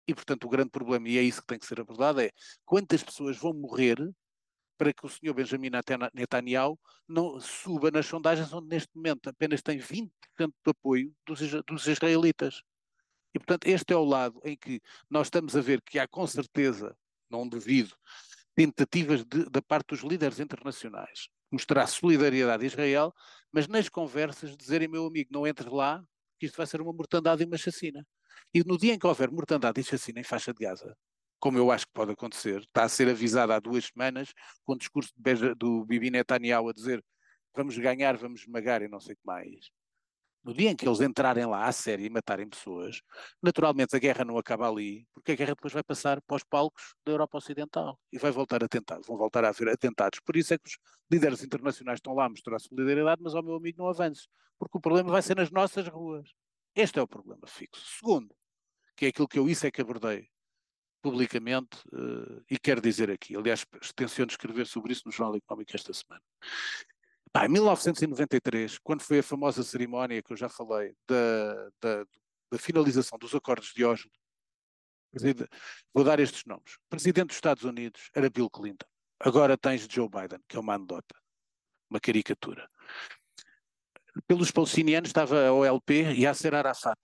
E, 0.08 0.14
portanto, 0.14 0.44
o 0.44 0.48
grande 0.48 0.70
problema, 0.70 1.08
e 1.08 1.18
é 1.18 1.22
isso 1.22 1.40
que 1.40 1.46
tem 1.48 1.58
que 1.58 1.66
ser 1.66 1.80
abordado, 1.80 2.20
é 2.20 2.30
quantas 2.64 3.02
pessoas 3.02 3.36
vão 3.36 3.52
morrer 3.52 3.96
para 4.78 4.92
que 4.92 5.06
o 5.06 5.08
senhor 5.08 5.34
Benjamin 5.34 5.70
Netanyahu 6.12 6.78
não 7.08 7.40
suba 7.40 7.90
nas 7.90 8.06
sondagens 8.06 8.52
onde 8.52 8.68
neste 8.68 8.94
momento 8.94 9.28
apenas 9.28 9.62
tem 9.62 9.78
20% 9.78 10.10
de 10.38 10.70
apoio 10.70 11.12
dos, 11.26 11.40
dos 11.64 11.86
israelitas. 11.86 12.62
E, 13.36 13.38
portanto, 13.38 13.66
este 13.66 13.92
é 13.92 13.96
o 13.96 14.04
lado 14.04 14.40
em 14.42 14.56
que 14.56 14.80
nós 15.10 15.26
estamos 15.26 15.54
a 15.54 15.60
ver 15.60 15.82
que 15.82 15.98
há 15.98 16.08
com 16.08 16.26
certeza, 16.26 16.96
não 17.28 17.46
duvido, 17.46 17.94
tentativas 18.54 19.24
de, 19.26 19.44
da 19.50 19.60
parte 19.60 19.88
dos 19.88 20.00
líderes 20.00 20.40
internacionais 20.40 21.28
mostrar 21.50 21.86
solidariedade 21.86 22.64
a 22.64 22.66
Israel, 22.66 23.14
mas 23.52 23.68
nas 23.68 23.88
conversas 23.88 24.56
dizerem, 24.56 24.88
meu 24.88 25.06
amigo, 25.06 25.30
não 25.32 25.46
entres 25.46 25.70
lá, 25.70 26.02
que 26.38 26.46
isto 26.46 26.56
vai 26.56 26.66
ser 26.66 26.80
uma 26.80 26.92
mortandade 26.92 27.42
e 27.42 27.46
uma 27.46 27.56
chacina. 27.56 28.06
E 28.52 28.64
no 28.64 28.76
dia 28.76 28.94
em 28.94 28.98
que 28.98 29.06
houver 29.06 29.30
mortandade 29.30 29.80
e 29.80 29.84
chacina 29.84 30.18
em 30.18 30.24
faixa 30.24 30.52
de 30.52 30.64
Gaza, 30.64 30.96
como 31.38 31.58
eu 31.58 31.70
acho 31.70 31.86
que 31.86 31.92
pode 31.92 32.12
acontecer, 32.12 32.60
está 32.60 32.84
a 32.84 32.88
ser 32.88 33.08
avisada 33.08 33.54
há 33.54 33.60
duas 33.60 33.84
semanas, 33.84 34.32
com 34.64 34.72
o 34.72 34.78
discurso 34.78 35.12
do 35.56 35.84
Bibi 35.84 36.10
Netanyahu 36.10 36.70
a 36.70 36.72
dizer 36.72 37.04
vamos 37.54 37.76
ganhar, 37.78 38.16
vamos 38.16 38.40
esmagar 38.40 38.82
e 38.82 38.88
não 38.88 38.98
sei 38.98 39.14
o 39.14 39.16
que 39.16 39.26
mais. 39.26 39.70
No 40.46 40.54
dia 40.54 40.70
em 40.70 40.76
que 40.76 40.86
eles 40.86 41.00
entrarem 41.00 41.44
lá 41.44 41.66
à 41.66 41.72
série 41.72 42.04
e 42.04 42.08
matarem 42.08 42.48
pessoas, 42.48 43.02
naturalmente 43.42 43.96
a 43.96 43.98
guerra 43.98 44.24
não 44.24 44.38
acaba 44.38 44.70
ali, 44.70 45.04
porque 45.12 45.32
a 45.32 45.34
guerra 45.34 45.56
depois 45.56 45.72
vai 45.72 45.82
passar 45.82 46.22
para 46.22 46.36
os 46.36 46.44
palcos 46.44 46.94
da 47.04 47.10
Europa 47.10 47.38
Ocidental 47.38 47.98
e 48.12 48.18
vai 48.18 48.30
voltar 48.30 48.62
a 48.62 48.68
tentar, 48.68 49.00
vão 49.00 49.16
voltar 49.16 49.44
a 49.44 49.48
haver 49.48 49.68
atentados. 49.68 50.20
Por 50.20 50.36
isso 50.36 50.54
é 50.54 50.58
que 50.58 50.68
os 50.68 50.78
líderes 51.10 51.42
internacionais 51.42 51.96
estão 51.96 52.14
lá 52.14 52.26
a 52.26 52.28
mostrar 52.28 52.60
solidariedade, 52.60 53.20
mas 53.24 53.34
ao 53.34 53.42
meu 53.42 53.56
amigo 53.56 53.78
não 53.82 53.88
avance, 53.88 54.28
porque 54.56 54.78
o 54.78 54.80
problema 54.80 55.10
vai 55.10 55.20
ser 55.20 55.34
nas 55.34 55.50
nossas 55.50 55.88
ruas. 55.88 56.30
Este 56.76 57.00
é 57.00 57.02
o 57.02 57.08
problema 57.08 57.44
fixo. 57.48 57.84
Segundo, 57.98 58.32
que 58.94 59.06
é 59.06 59.08
aquilo 59.08 59.26
que 59.26 59.40
eu 59.40 59.48
isso 59.48 59.66
é 59.66 59.70
que 59.72 59.80
abordei 59.80 60.28
publicamente 61.02 61.76
uh, 61.92 62.40
e 62.48 62.56
quero 62.56 62.80
dizer 62.80 63.10
aqui. 63.10 63.36
Aliás, 63.36 63.66
tenciono 63.96 64.30
escrever 64.30 64.68
sobre 64.68 64.92
isso 64.92 65.02
no 65.06 65.10
Jornal 65.10 65.36
Económico 65.36 65.72
esta 65.74 65.92
semana. 65.92 66.22
Pá, 67.36 67.44
em 67.44 67.50
1993, 67.50 68.78
quando 68.78 69.02
foi 69.02 69.18
a 69.18 69.22
famosa 69.22 69.62
cerimónia 69.62 70.22
que 70.22 70.32
eu 70.32 70.36
já 70.38 70.48
falei 70.48 70.96
da, 71.06 71.68
da, 71.82 72.06
da 72.50 72.58
finalização 72.58 73.18
dos 73.18 73.34
acordos 73.34 73.74
de 73.74 73.84
Oslo, 73.84 74.10
vou 75.92 76.02
dar 76.02 76.18
estes 76.18 76.46
nomes. 76.46 76.76
O 76.76 76.88
presidente 76.88 77.26
dos 77.26 77.36
Estados 77.36 77.62
Unidos 77.62 78.08
era 78.14 78.30
Bill 78.30 78.48
Clinton. 78.48 78.86
Agora 79.20 79.58
tens 79.58 79.86
Joe 79.86 80.08
Biden, 80.08 80.40
que 80.48 80.56
é 80.56 80.60
uma 80.60 80.76
anedota, 80.76 81.14
uma 81.90 82.00
caricatura. 82.00 82.66
Pelos 84.26 84.50
palestinianos 84.50 85.10
estava 85.10 85.48
a 85.48 85.52
OLP 85.52 86.14
e 86.14 86.22
Yasser 86.22 86.54
Arafat. 86.54 86.98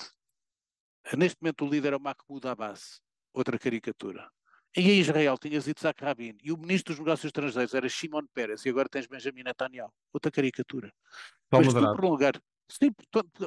Neste 1.14 1.36
momento 1.42 1.66
o 1.66 1.68
líder 1.68 1.92
é 1.92 1.96
o 1.96 2.00
Mahmoud 2.00 2.48
Abbas 2.48 3.02
outra 3.34 3.58
caricatura. 3.58 4.30
E 4.74 4.80
em 4.90 5.00
Israel 5.00 5.36
tinhas 5.36 5.66
Yitzhak 5.66 6.02
Rabin 6.02 6.36
e 6.42 6.50
o 6.50 6.56
ministro 6.56 6.94
dos 6.94 7.00
negócios 7.00 7.26
estrangeiros 7.26 7.74
era 7.74 7.88
Shimon 7.88 8.26
Peres 8.32 8.64
e 8.64 8.70
agora 8.70 8.88
tens 8.88 9.06
Benjamin 9.06 9.42
Netanyahu. 9.42 9.92
Outra 10.12 10.30
caricatura. 10.30 10.92
Mas 11.50 11.66
tu 11.66 11.94
prolongar. 11.94 12.40
Sim, 12.70 12.90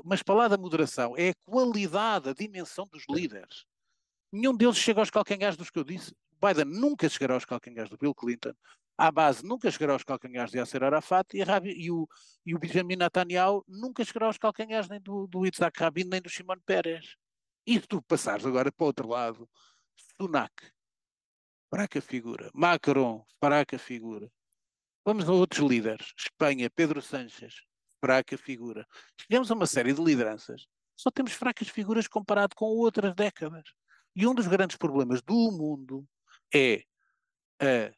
mas 0.03 0.21
para 0.21 0.35
lá 0.35 0.47
da 0.47 0.57
moderação 0.57 1.15
é 1.17 1.29
a 1.29 1.35
qualidade, 1.43 2.29
a 2.29 2.33
dimensão 2.33 2.85
dos 2.85 3.05
líderes. 3.09 3.65
Nenhum 4.31 4.55
deles 4.55 4.77
chega 4.77 4.99
aos 4.99 5.09
calcanhares 5.09 5.57
dos 5.57 5.71
que 5.71 5.79
eu 5.79 5.83
disse. 5.83 6.15
Biden 6.39 6.65
nunca 6.65 7.09
chegará 7.09 7.33
aos 7.33 7.45
calcanhares 7.45 7.89
do 7.89 7.97
Bill 7.97 8.13
Clinton. 8.13 8.53
A 8.97 9.11
base 9.11 9.43
nunca 9.43 9.71
chegará 9.71 9.93
aos 9.93 10.03
calcanhares 10.03 10.51
de 10.51 10.59
Yasser 10.59 10.83
Arafat 10.83 11.33
e, 11.33 11.41
Rabi, 11.41 11.71
e, 11.71 11.89
o, 11.89 12.07
e 12.45 12.53
o 12.53 12.59
Benjamin 12.59 12.97
Netanyahu 12.97 13.65
nunca 13.67 14.05
chegará 14.05 14.27
aos 14.27 14.37
calcanhares 14.37 14.87
nem 14.87 15.01
do, 15.01 15.25
do 15.25 15.43
Yitzhak 15.43 15.79
Rabin 15.79 16.03
nem 16.03 16.21
do 16.21 16.29
Shimon 16.29 16.59
Peres. 16.65 17.15
E 17.65 17.79
se 17.79 17.87
tu 17.87 18.01
passares 18.03 18.45
agora 18.45 18.71
para 18.71 18.83
o 18.83 18.87
outro 18.87 19.07
lado, 19.07 19.49
Sunak, 20.21 20.53
fraca 21.75 21.99
figura. 21.99 22.49
Macron, 22.53 23.25
fraca 23.37 23.77
figura. 23.77 24.31
Vamos 25.05 25.27
a 25.27 25.33
outros 25.33 25.59
líderes. 25.59 26.13
Espanha, 26.17 26.69
Pedro 26.69 27.01
Sánchez, 27.01 27.55
fraca 27.99 28.37
figura. 28.37 28.87
Chegamos 29.19 29.51
a 29.51 29.55
uma 29.55 29.67
série 29.67 29.91
de 29.91 30.01
lideranças. 30.01 30.65
Só 30.95 31.11
temos 31.11 31.33
fracas 31.33 31.67
figuras 31.67 32.07
comparado 32.07 32.55
com 32.55 32.67
outras 32.67 33.13
décadas. 33.13 33.63
E 34.15 34.25
um 34.25 34.33
dos 34.33 34.47
grandes 34.47 34.77
problemas 34.77 35.21
do 35.21 35.51
mundo 35.51 36.07
é 36.53 36.81
a 37.59 37.91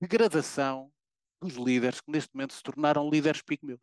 degradação 0.00 0.90
dos 1.42 1.56
líderes 1.56 2.00
que 2.00 2.10
neste 2.10 2.34
momento 2.34 2.54
se 2.54 2.62
tornaram 2.62 3.10
líderes 3.10 3.42
pigmeus. 3.42 3.82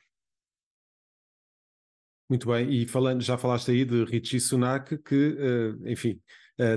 Muito 2.28 2.48
bem, 2.48 2.74
e 2.74 2.88
falando, 2.88 3.22
já 3.22 3.38
falaste 3.38 3.70
aí 3.70 3.86
de 3.86 4.04
Richie 4.04 4.40
Sunak, 4.40 4.98
que, 5.04 5.38
uh, 5.38 5.88
enfim, 5.88 6.20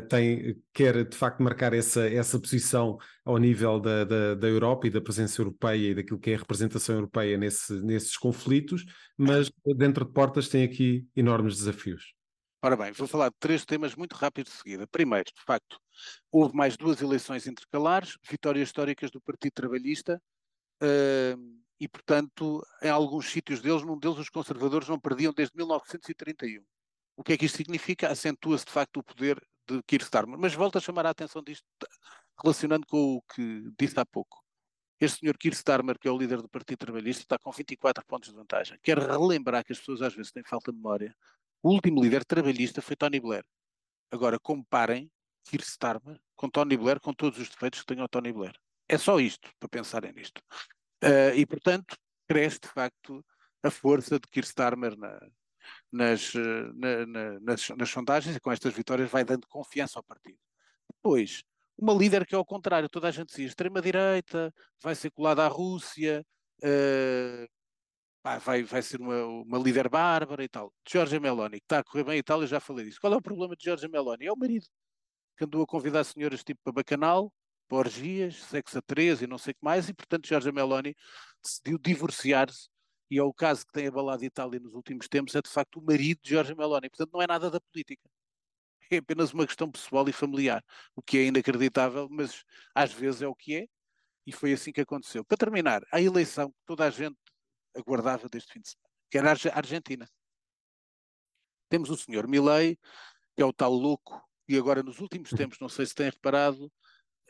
tem, 0.08 0.62
quer 0.72 1.04
de 1.04 1.16
facto 1.16 1.42
marcar 1.42 1.72
essa, 1.72 2.08
essa 2.08 2.38
posição 2.38 2.98
ao 3.24 3.38
nível 3.38 3.80
da, 3.80 4.04
da, 4.04 4.34
da, 4.34 4.48
Europa 4.48 4.86
e 4.86 4.90
da 4.90 5.00
presença 5.00 5.40
europeia 5.40 5.90
e 5.90 5.94
daquilo 5.94 6.18
que 6.18 6.30
é 6.30 6.34
a 6.34 6.38
representação 6.38 6.94
europeia 6.94 7.36
nesse, 7.36 7.72
nesses 7.82 8.16
conflitos, 8.16 8.84
mas 9.16 9.50
dentro 9.76 10.04
de 10.04 10.12
portas 10.12 10.48
tem 10.48 10.64
aqui 10.64 11.06
enormes 11.14 11.56
desafios. 11.56 12.14
Ora 12.62 12.76
bem, 12.76 12.92
vou 12.92 13.06
falar 13.06 13.28
de 13.28 13.36
três 13.38 13.62
temas 13.66 13.94
muito 13.94 14.14
rápido 14.14 14.46
de 14.46 14.52
seguida. 14.52 14.86
Primeiro, 14.86 15.30
de 15.36 15.42
facto, 15.44 15.78
houve 16.32 16.56
mais 16.56 16.78
duas 16.78 17.02
eleições 17.02 17.46
intercalares, 17.46 18.16
vitórias 18.26 18.68
históricas 18.68 19.10
do 19.10 19.20
Partido 19.20 19.52
Trabalhista, 19.52 20.18
uh, 20.82 21.64
e, 21.78 21.86
portanto, 21.86 22.66
em 22.82 22.88
alguns 22.88 23.26
sítios 23.30 23.60
deles, 23.60 23.82
num 23.82 23.98
deles 23.98 24.16
os 24.16 24.30
conservadores 24.30 24.88
não 24.88 24.98
perdiam 24.98 25.34
desde 25.34 25.54
1931. 25.54 26.62
O 27.16 27.22
que 27.22 27.34
é 27.34 27.36
que 27.36 27.44
isto 27.44 27.58
significa? 27.58 28.08
Acentua-se, 28.08 28.64
de 28.64 28.72
facto, 28.72 28.96
o 28.96 29.02
poder 29.02 29.38
de 29.66 29.82
Keir 29.84 30.02
Starmer. 30.02 30.38
Mas 30.38 30.54
volto 30.54 30.78
a 30.78 30.80
chamar 30.80 31.06
a 31.06 31.10
atenção 31.10 31.42
disto, 31.42 31.66
relacionando 32.42 32.86
com 32.86 33.16
o 33.16 33.22
que 33.22 33.70
disse 33.78 33.98
há 33.98 34.04
pouco. 34.04 34.42
Este 35.00 35.20
senhor 35.20 35.36
Keir 35.36 35.54
Starmer, 35.54 35.98
que 35.98 36.08
é 36.08 36.10
o 36.10 36.16
líder 36.16 36.40
do 36.40 36.48
Partido 36.48 36.78
Trabalhista, 36.78 37.22
está 37.22 37.38
com 37.38 37.50
24 37.50 38.04
pontos 38.06 38.30
de 38.30 38.36
vantagem. 38.36 38.78
Quero 38.82 39.06
relembrar 39.06 39.64
que 39.64 39.72
as 39.72 39.78
pessoas 39.78 40.02
às 40.02 40.14
vezes 40.14 40.32
têm 40.32 40.44
falta 40.44 40.70
de 40.70 40.76
memória. 40.76 41.14
O 41.62 41.70
último 41.70 42.02
líder 42.02 42.24
trabalhista 42.24 42.80
foi 42.80 42.94
Tony 42.96 43.20
Blair. 43.20 43.44
Agora, 44.10 44.38
comparem 44.38 45.10
Keir 45.44 45.62
Starmer 45.62 46.20
com 46.36 46.48
Tony 46.48 46.76
Blair, 46.76 47.00
com 47.00 47.12
todos 47.12 47.38
os 47.38 47.48
defeitos 47.48 47.80
que 47.80 47.86
tem 47.86 48.00
o 48.02 48.08
Tony 48.08 48.32
Blair. 48.32 48.54
É 48.88 48.98
só 48.98 49.18
isto, 49.18 49.50
para 49.58 49.68
pensarem 49.68 50.12
nisto. 50.12 50.40
Uh, 51.02 51.34
e, 51.34 51.44
portanto, 51.46 51.96
cresce 52.28 52.60
de 52.60 52.68
facto 52.68 53.24
a 53.62 53.70
força 53.70 54.18
de 54.18 54.28
Keir 54.28 54.44
Starmer 54.44 54.96
na, 54.96 55.18
nas, 55.90 56.32
na, 56.34 57.06
na, 57.06 57.40
nas, 57.40 57.68
nas, 57.70 57.90
sondagens 57.90 58.36
e 58.36 58.40
com 58.40 58.50
estas 58.50 58.72
vitórias 58.74 59.10
vai 59.10 59.24
dando 59.24 59.46
confiança 59.46 59.98
ao 59.98 60.02
partido. 60.02 60.38
Depois, 60.88 61.42
uma 61.76 61.92
líder 61.92 62.26
que 62.26 62.34
é 62.34 62.38
ao 62.38 62.44
contrário, 62.44 62.88
toda 62.88 63.08
a 63.08 63.10
gente 63.10 63.28
dizia 63.28 63.46
extrema-direita, 63.46 64.52
vai 64.82 64.94
ser 64.94 65.10
colada 65.10 65.44
à 65.44 65.48
Rússia, 65.48 66.24
uh, 66.62 67.48
vai, 68.40 68.62
vai 68.62 68.82
ser 68.82 69.00
uma, 69.00 69.24
uma 69.24 69.58
líder 69.58 69.88
bárbara 69.88 70.42
e 70.44 70.48
tal. 70.48 70.72
Giorgia 70.88 71.20
Meloni, 71.20 71.58
que 71.58 71.64
está 71.66 71.78
a 71.80 71.84
correr 71.84 72.04
bem 72.04 72.18
e 72.18 72.22
tal, 72.22 72.40
eu 72.40 72.46
já 72.46 72.60
falei 72.60 72.84
disso. 72.86 73.00
Qual 73.00 73.12
é 73.12 73.16
o 73.16 73.22
problema 73.22 73.54
de 73.56 73.64
Giorgia 73.64 73.88
Meloni? 73.88 74.26
É 74.26 74.32
o 74.32 74.36
marido, 74.36 74.66
que 75.36 75.44
andou 75.44 75.62
a 75.62 75.66
convidar 75.66 76.04
senhoras 76.04 76.42
tipo 76.44 76.60
para 76.62 76.72
bacanal, 76.72 77.32
para 77.68 77.78
orgias, 77.78 78.36
sexo 78.36 78.78
a 78.78 78.82
três 78.82 79.22
e 79.22 79.26
não 79.26 79.38
sei 79.38 79.52
o 79.52 79.54
que 79.54 79.64
mais, 79.64 79.88
e 79.88 79.94
portanto 79.94 80.26
Giorgia 80.26 80.52
Meloni 80.52 80.94
decidiu 81.42 81.78
divorciar-se, 81.78 82.68
e 83.14 83.18
é 83.18 83.22
o 83.22 83.32
caso 83.32 83.64
que 83.64 83.72
tem 83.72 83.86
abalado 83.86 84.24
a 84.24 84.26
Itália 84.26 84.58
nos 84.58 84.74
últimos 84.74 85.06
tempos, 85.06 85.36
é 85.36 85.40
de 85.40 85.48
facto 85.48 85.78
o 85.78 85.82
marido 85.82 86.18
de 86.20 86.30
Giorgia 86.30 86.52
Meloni, 86.56 86.90
portanto 86.90 87.12
não 87.12 87.22
é 87.22 87.28
nada 87.28 87.48
da 87.48 87.60
política. 87.60 88.10
É 88.90 88.96
apenas 88.96 89.32
uma 89.32 89.46
questão 89.46 89.70
pessoal 89.70 90.08
e 90.08 90.12
familiar, 90.12 90.64
o 90.96 91.00
que 91.02 91.18
é 91.18 91.26
inacreditável, 91.26 92.08
mas 92.10 92.42
às 92.74 92.92
vezes 92.92 93.22
é 93.22 93.28
o 93.28 93.34
que 93.34 93.54
é, 93.54 93.66
e 94.26 94.32
foi 94.32 94.52
assim 94.52 94.72
que 94.72 94.80
aconteceu. 94.80 95.24
Para 95.24 95.36
terminar, 95.36 95.86
a 95.92 96.00
eleição 96.00 96.50
que 96.50 96.58
toda 96.66 96.84
a 96.84 96.90
gente 96.90 97.16
aguardava 97.76 98.28
deste 98.28 98.52
fim 98.52 98.60
de 98.60 98.70
semana, 98.70 98.90
que 99.08 99.18
era 99.18 99.30
a 99.30 99.56
Argentina. 99.56 100.08
Temos 101.68 101.90
o 101.90 101.96
senhor 101.96 102.26
Milley, 102.26 102.76
que 103.36 103.42
é 103.42 103.44
o 103.44 103.52
tal 103.52 103.72
louco, 103.72 104.20
e 104.48 104.58
agora 104.58 104.82
nos 104.82 104.98
últimos 104.98 105.30
tempos, 105.30 105.60
não 105.60 105.68
sei 105.68 105.86
se 105.86 105.94
têm 105.94 106.10
reparado, 106.10 106.68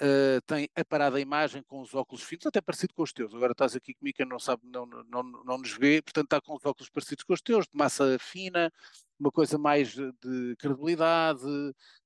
Uh, 0.01 0.43
tem 0.45 0.69
aparado 0.75 1.15
a 1.15 1.21
imagem 1.21 1.63
com 1.63 1.81
os 1.81 1.95
óculos 1.95 2.25
finos, 2.25 2.47
até 2.47 2.61
parecido 2.61 2.93
com 2.95 3.03
os 3.03 3.13
teus. 3.13 3.33
Agora 3.33 3.53
estás 3.53 3.77
aqui 3.77 3.95
comigo, 3.95 4.17
que 4.17 4.25
não 4.25 4.41
sabe, 4.41 4.63
não, 4.65 4.85
não, 4.87 5.23
não 5.23 5.59
nos 5.59 5.73
vê, 5.73 6.03
portanto 6.03 6.25
está 6.25 6.41
com 6.41 6.57
os 6.57 6.65
óculos 6.65 6.91
parecidos 6.91 7.23
com 7.23 7.33
os 7.33 7.41
teus, 7.41 7.65
de 7.67 7.77
massa 7.77 8.19
fina, 8.19 8.73
uma 9.19 9.31
coisa 9.31 9.57
mais 9.57 9.95
de 9.95 10.57
credibilidade, 10.59 11.45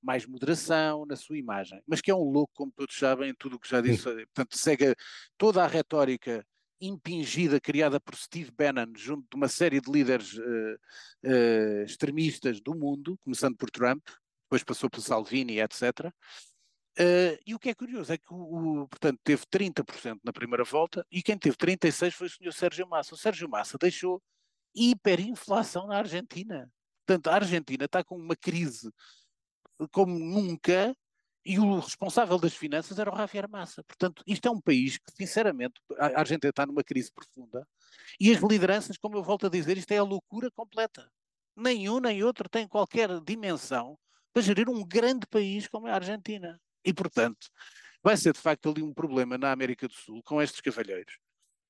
mais 0.03 0.27
moderação 0.27 1.07
na 1.07 1.17
sua 1.17 1.39
imagem. 1.39 1.83
Mas 1.87 2.03
que 2.03 2.11
é 2.11 2.15
um 2.15 2.31
louco, 2.31 2.53
como 2.55 2.71
todos 2.73 2.95
sabem, 2.97 3.35
tudo 3.35 3.57
o 3.57 3.59
que 3.59 3.69
já 3.69 3.81
disse. 3.81 4.03
Sim. 4.03 4.17
Portanto, 4.27 4.59
segue 4.59 4.95
toda 5.39 5.65
a 5.65 5.67
retórica 5.67 6.47
impingida, 6.81 7.61
criada 7.61 7.99
por 7.99 8.15
Steve 8.15 8.51
Bannon, 8.51 8.93
junto 8.95 9.27
de 9.31 9.37
uma 9.37 9.49
série 9.49 9.81
de 9.81 9.91
líderes 9.91 10.35
uh, 10.35 10.79
uh, 11.25 11.83
extremistas 11.85 12.61
do 12.61 12.75
mundo, 12.75 13.19
começando 13.25 13.57
por 13.57 13.71
Trump, 13.71 14.07
depois 14.45 14.63
passou 14.63 14.89
por 14.89 15.01
Salvini, 15.01 15.61
etc. 15.61 16.13
Uh, 17.01 17.39
e 17.47 17.55
o 17.55 17.59
que 17.61 17.69
é 17.69 17.75
curioso 17.75 18.13
é 18.13 18.19
que, 18.19 18.33
o, 18.33 18.83
o, 18.83 18.89
portanto, 18.89 19.21
teve 19.23 19.45
30% 19.47 20.19
na 20.25 20.33
primeira 20.33 20.65
volta 20.65 21.07
e 21.13 21.23
quem 21.23 21.39
teve 21.39 21.57
36% 21.57 22.11
foi 22.11 22.27
o 22.27 22.31
senhor 22.31 22.53
Sérgio 22.53 22.89
Massa. 22.89 23.15
O 23.15 23.19
Sérgio 23.19 23.49
Massa 23.49 23.79
deixou 23.79 24.21
hiperinflação 24.75 25.87
na 25.87 25.99
Argentina. 25.99 26.71
Portanto, 27.07 27.29
a 27.29 27.35
Argentina 27.35 27.85
está 27.85 28.03
com 28.03 28.17
uma 28.17 28.35
crise 28.35 28.93
como 29.93 30.19
nunca 30.19 30.93
e 31.45 31.59
o 31.59 31.79
responsável 31.79 32.39
das 32.39 32.55
finanças 32.55 32.99
era 32.99 33.13
o 33.13 33.17
Javier 33.17 33.49
Massa. 33.49 33.83
Portanto, 33.85 34.23
isto 34.27 34.49
é 34.49 34.51
um 34.51 34.61
país 34.61 34.99
que, 34.99 35.13
sinceramente, 35.13 35.81
a 35.99 36.19
Argentina 36.19 36.51
está 36.51 36.67
numa 36.67 36.83
crise 36.83 37.13
profunda 37.13 37.67
e 38.21 38.33
as 38.35 38.43
lideranças, 38.43 38.99
como 38.99 39.17
eu 39.17 39.23
volto 39.23 39.47
a 39.47 39.49
dizer, 39.49 39.79
isto 39.79 39.93
é 39.93 39.99
a 39.99 40.03
loucura 40.03 40.51
completa. 40.51 41.09
Nenhum 41.57 42.01
nem 42.01 42.23
outro 42.23 42.49
tem 42.49 42.67
qualquer 42.67 43.21
dimensão 43.21 43.97
para 44.33 44.43
gerir 44.43 44.69
um 44.69 44.85
grande 44.85 45.27
país 45.27 45.69
como 45.69 45.89
é 45.89 45.93
a 45.93 45.95
Argentina. 45.95 46.61
E, 46.89 46.95
portanto, 46.95 47.51
vai 48.03 48.17
ser 48.17 48.33
de 48.33 48.41
facto 48.41 48.71
ali 48.71 48.83
um 48.83 48.95
problema 48.95 49.37
na 49.37 49.53
América 49.53 49.87
do 49.87 49.93
Sul 49.93 50.23
com 50.23 50.41
estes 50.41 50.63
cavalheiros. 50.63 51.19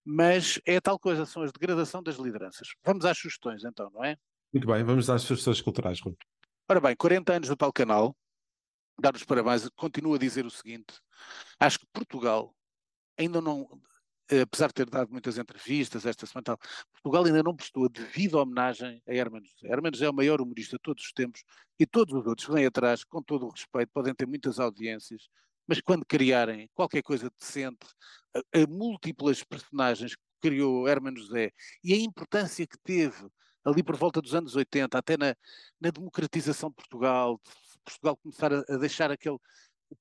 Mas 0.04 0.61
é 0.64 0.81
tal 0.81 0.96
coisa, 0.96 1.26
são 1.26 1.42
as 1.42 1.50
degradação 1.50 2.00
das 2.00 2.14
lideranças. 2.14 2.68
Vamos 2.85 3.04
às 3.04 3.18
sugestões 3.18 3.64
então, 3.64 3.90
não 3.90 4.04
é? 4.04 4.16
Muito 4.52 4.64
bem, 4.68 4.85
vamos 4.85 5.11
às 5.11 5.22
sugestões 5.22 5.61
culturais, 5.61 6.00
Rui. 6.00 6.14
Ora 6.68 6.81
bem, 6.81 6.94
40 6.94 7.33
anos 7.33 7.48
do 7.48 7.57
tal 7.57 7.72
canal, 7.72 8.16
dar 9.00 9.12
os 9.16 9.24
parabéns, 9.24 9.68
continuo 9.70 10.14
a 10.14 10.18
dizer 10.18 10.46
o 10.46 10.50
seguinte, 10.50 11.00
acho 11.59 11.81
que 11.81 11.87
Portugal 11.92 12.54
ainda 13.18 13.40
não, 13.40 13.68
apesar 14.43 14.69
de 14.69 14.75
ter 14.75 14.91
dado 14.91 15.11
muitas 15.11 15.38
entrevistas 15.38 16.05
esta 16.05 16.27
semana, 16.27 16.45
tal, 16.45 16.59
Portugal 16.93 17.25
ainda 17.25 17.43
não 17.43 17.57
prestou 17.57 17.87
a 17.87 17.88
devida 17.88 18.38
homenagem 18.38 19.03
a 19.07 19.14
Herman 19.14 19.43
José. 19.45 19.73
Herman 19.73 19.93
José 19.93 20.07
é 20.07 20.11
o 20.11 20.14
maior 20.14 20.41
humorista 20.41 20.77
de 20.77 20.83
todos 20.83 21.05
os 21.05 21.12
tempos 21.12 21.43
e 21.79 21.87
todos 21.87 22.14
os 22.14 22.27
outros 22.27 22.47
que 22.47 22.53
vêm 22.53 22.67
atrás, 22.67 23.05
com 23.05 23.23
todo 23.23 23.47
o 23.47 23.51
respeito, 23.51 23.91
podem 23.93 24.14
ter 24.14 24.27
muitas 24.27 24.61
audiências, 24.61 25.29
mas 25.67 25.81
quando 25.81 26.05
criarem 26.05 26.69
qualquer 26.75 27.03
coisa 27.03 27.31
decente, 27.38 27.87
a, 28.35 28.41
a 28.61 28.67
múltiplas 28.67 29.43
personagens 29.43 30.14
que 30.14 30.23
criou 30.41 30.88
Herman 30.88 31.17
José 31.17 31.53
e 31.83 31.95
a 31.95 31.97
importância 31.97 32.67
que 32.67 32.79
teve 32.79 33.29
ali 33.64 33.83
por 33.83 33.97
volta 33.97 34.21
dos 34.21 34.35
anos 34.35 34.57
80, 34.57 34.97
até 34.97 35.17
na, 35.17 35.35
na 35.81 35.91
democratização 35.91 36.71
de 36.71 36.77
Portugal, 36.77 37.41
de 37.45 37.79
Portugal 37.85 38.17
começar 38.17 38.53
a, 38.53 38.64
a 38.69 38.77
deixar 38.77 39.11
aquele 39.11 39.38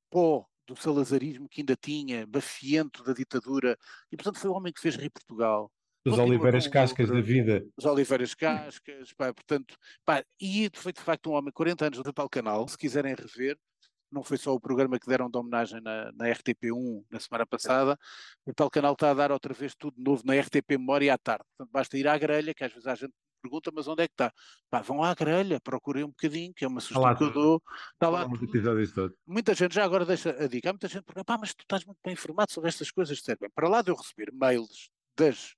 pó 0.09 0.47
do 0.67 0.75
salazarismo 0.75 1.47
que 1.49 1.61
ainda 1.61 1.75
tinha, 1.75 2.27
bafiento 2.27 3.03
da 3.03 3.13
ditadura, 3.13 3.77
e 4.11 4.17
portanto 4.17 4.39
foi 4.39 4.49
o 4.49 4.53
homem 4.53 4.73
que 4.73 4.81
fez 4.81 4.95
rir 4.95 5.09
Portugal. 5.09 5.71
Os 6.05 6.19
Oliveiras 6.19 6.67
Cascas 6.67 7.09
da 7.09 7.19
vida. 7.19 7.65
Os 7.75 7.85
Oliveiras 7.85 8.33
Cascas, 8.33 9.13
pá, 9.13 9.33
portanto, 9.33 9.75
pá, 10.05 10.23
e 10.39 10.69
foi 10.73 10.93
de 10.93 11.01
facto 11.01 11.29
um 11.29 11.33
homem, 11.33 11.51
40 11.51 11.85
anos 11.85 11.97
no 11.97 12.13
tal 12.13 12.29
canal, 12.29 12.67
se 12.67 12.77
quiserem 12.77 13.15
rever, 13.15 13.57
não 14.11 14.23
foi 14.23 14.37
só 14.37 14.53
o 14.53 14.59
programa 14.59 14.99
que 14.99 15.07
deram 15.07 15.29
de 15.29 15.37
homenagem 15.37 15.81
na, 15.81 16.11
na 16.13 16.25
RTP1 16.27 17.05
na 17.11 17.19
semana 17.19 17.45
passada, 17.45 17.97
o 18.45 18.53
tal 18.53 18.69
canal 18.69 18.93
está 18.93 19.11
a 19.11 19.13
dar 19.13 19.31
outra 19.31 19.53
vez 19.53 19.75
tudo 19.75 20.01
novo 20.01 20.23
na 20.25 20.39
RTP 20.39 20.77
Memória 20.77 21.13
à 21.13 21.17
tarde, 21.17 21.43
portanto 21.57 21.73
basta 21.73 21.97
ir 21.97 22.07
à 22.07 22.17
grelha, 22.17 22.53
que 22.53 22.63
às 22.63 22.71
vezes 22.71 22.87
a 22.87 22.95
gente 22.95 23.13
pergunta, 23.41 23.71
mas 23.73 23.87
onde 23.87 24.03
é 24.03 24.07
que 24.07 24.13
está? 24.13 24.31
Pá, 24.69 24.81
vão 24.81 25.03
à 25.03 25.13
grelha, 25.13 25.59
procurem 25.59 26.03
um 26.03 26.09
bocadinho, 26.09 26.53
que 26.53 26.65
é 26.65 26.67
uma 26.67 26.79
sugestão 26.79 27.15
que 27.15 27.23
eu 27.23 27.31
dou. 27.31 27.63
Está 27.93 28.09
lá. 28.09 28.27
Muita 29.25 29.53
gente 29.53 29.75
já 29.75 29.83
agora 29.83 30.05
deixa 30.05 30.31
a 30.31 30.47
dica. 30.47 30.69
Há 30.69 30.73
muita 30.73 30.87
gente 30.87 30.99
que 30.99 31.05
pergunta, 31.05 31.25
pá, 31.25 31.37
mas 31.39 31.53
tu 31.53 31.61
estás 31.61 31.85
muito 31.85 31.99
bem 32.03 32.13
informado 32.13 32.51
sobre 32.51 32.69
estas 32.69 32.91
coisas, 32.91 33.21
bem. 33.39 33.49
Para 33.53 33.69
lá 33.69 33.81
de 33.81 33.91
eu 33.91 33.95
receber 33.95 34.31
mails 34.33 34.89
das, 35.15 35.55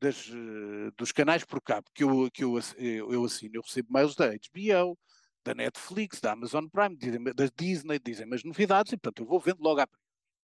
das, 0.00 0.28
uh, 0.28 0.90
dos 0.96 1.12
canais 1.12 1.44
por 1.44 1.60
cabo 1.62 1.86
que 1.94 2.04
eu, 2.04 2.30
que 2.32 2.44
eu, 2.44 2.58
eu, 2.78 3.24
assino, 3.24 3.54
eu 3.54 3.62
recebo 3.62 3.92
mails 3.92 4.14
da 4.14 4.28
HBO, 4.28 4.98
da 5.44 5.54
Netflix, 5.54 6.20
da 6.20 6.32
Amazon 6.32 6.66
Prime, 6.66 6.96
da 7.34 7.46
Disney, 7.56 7.98
dizem 7.98 8.32
as 8.32 8.44
novidades, 8.44 8.92
e 8.92 8.96
portanto 8.96 9.22
eu 9.22 9.26
vou 9.26 9.40
vendo 9.40 9.62
logo 9.62 9.80
à 9.80 9.88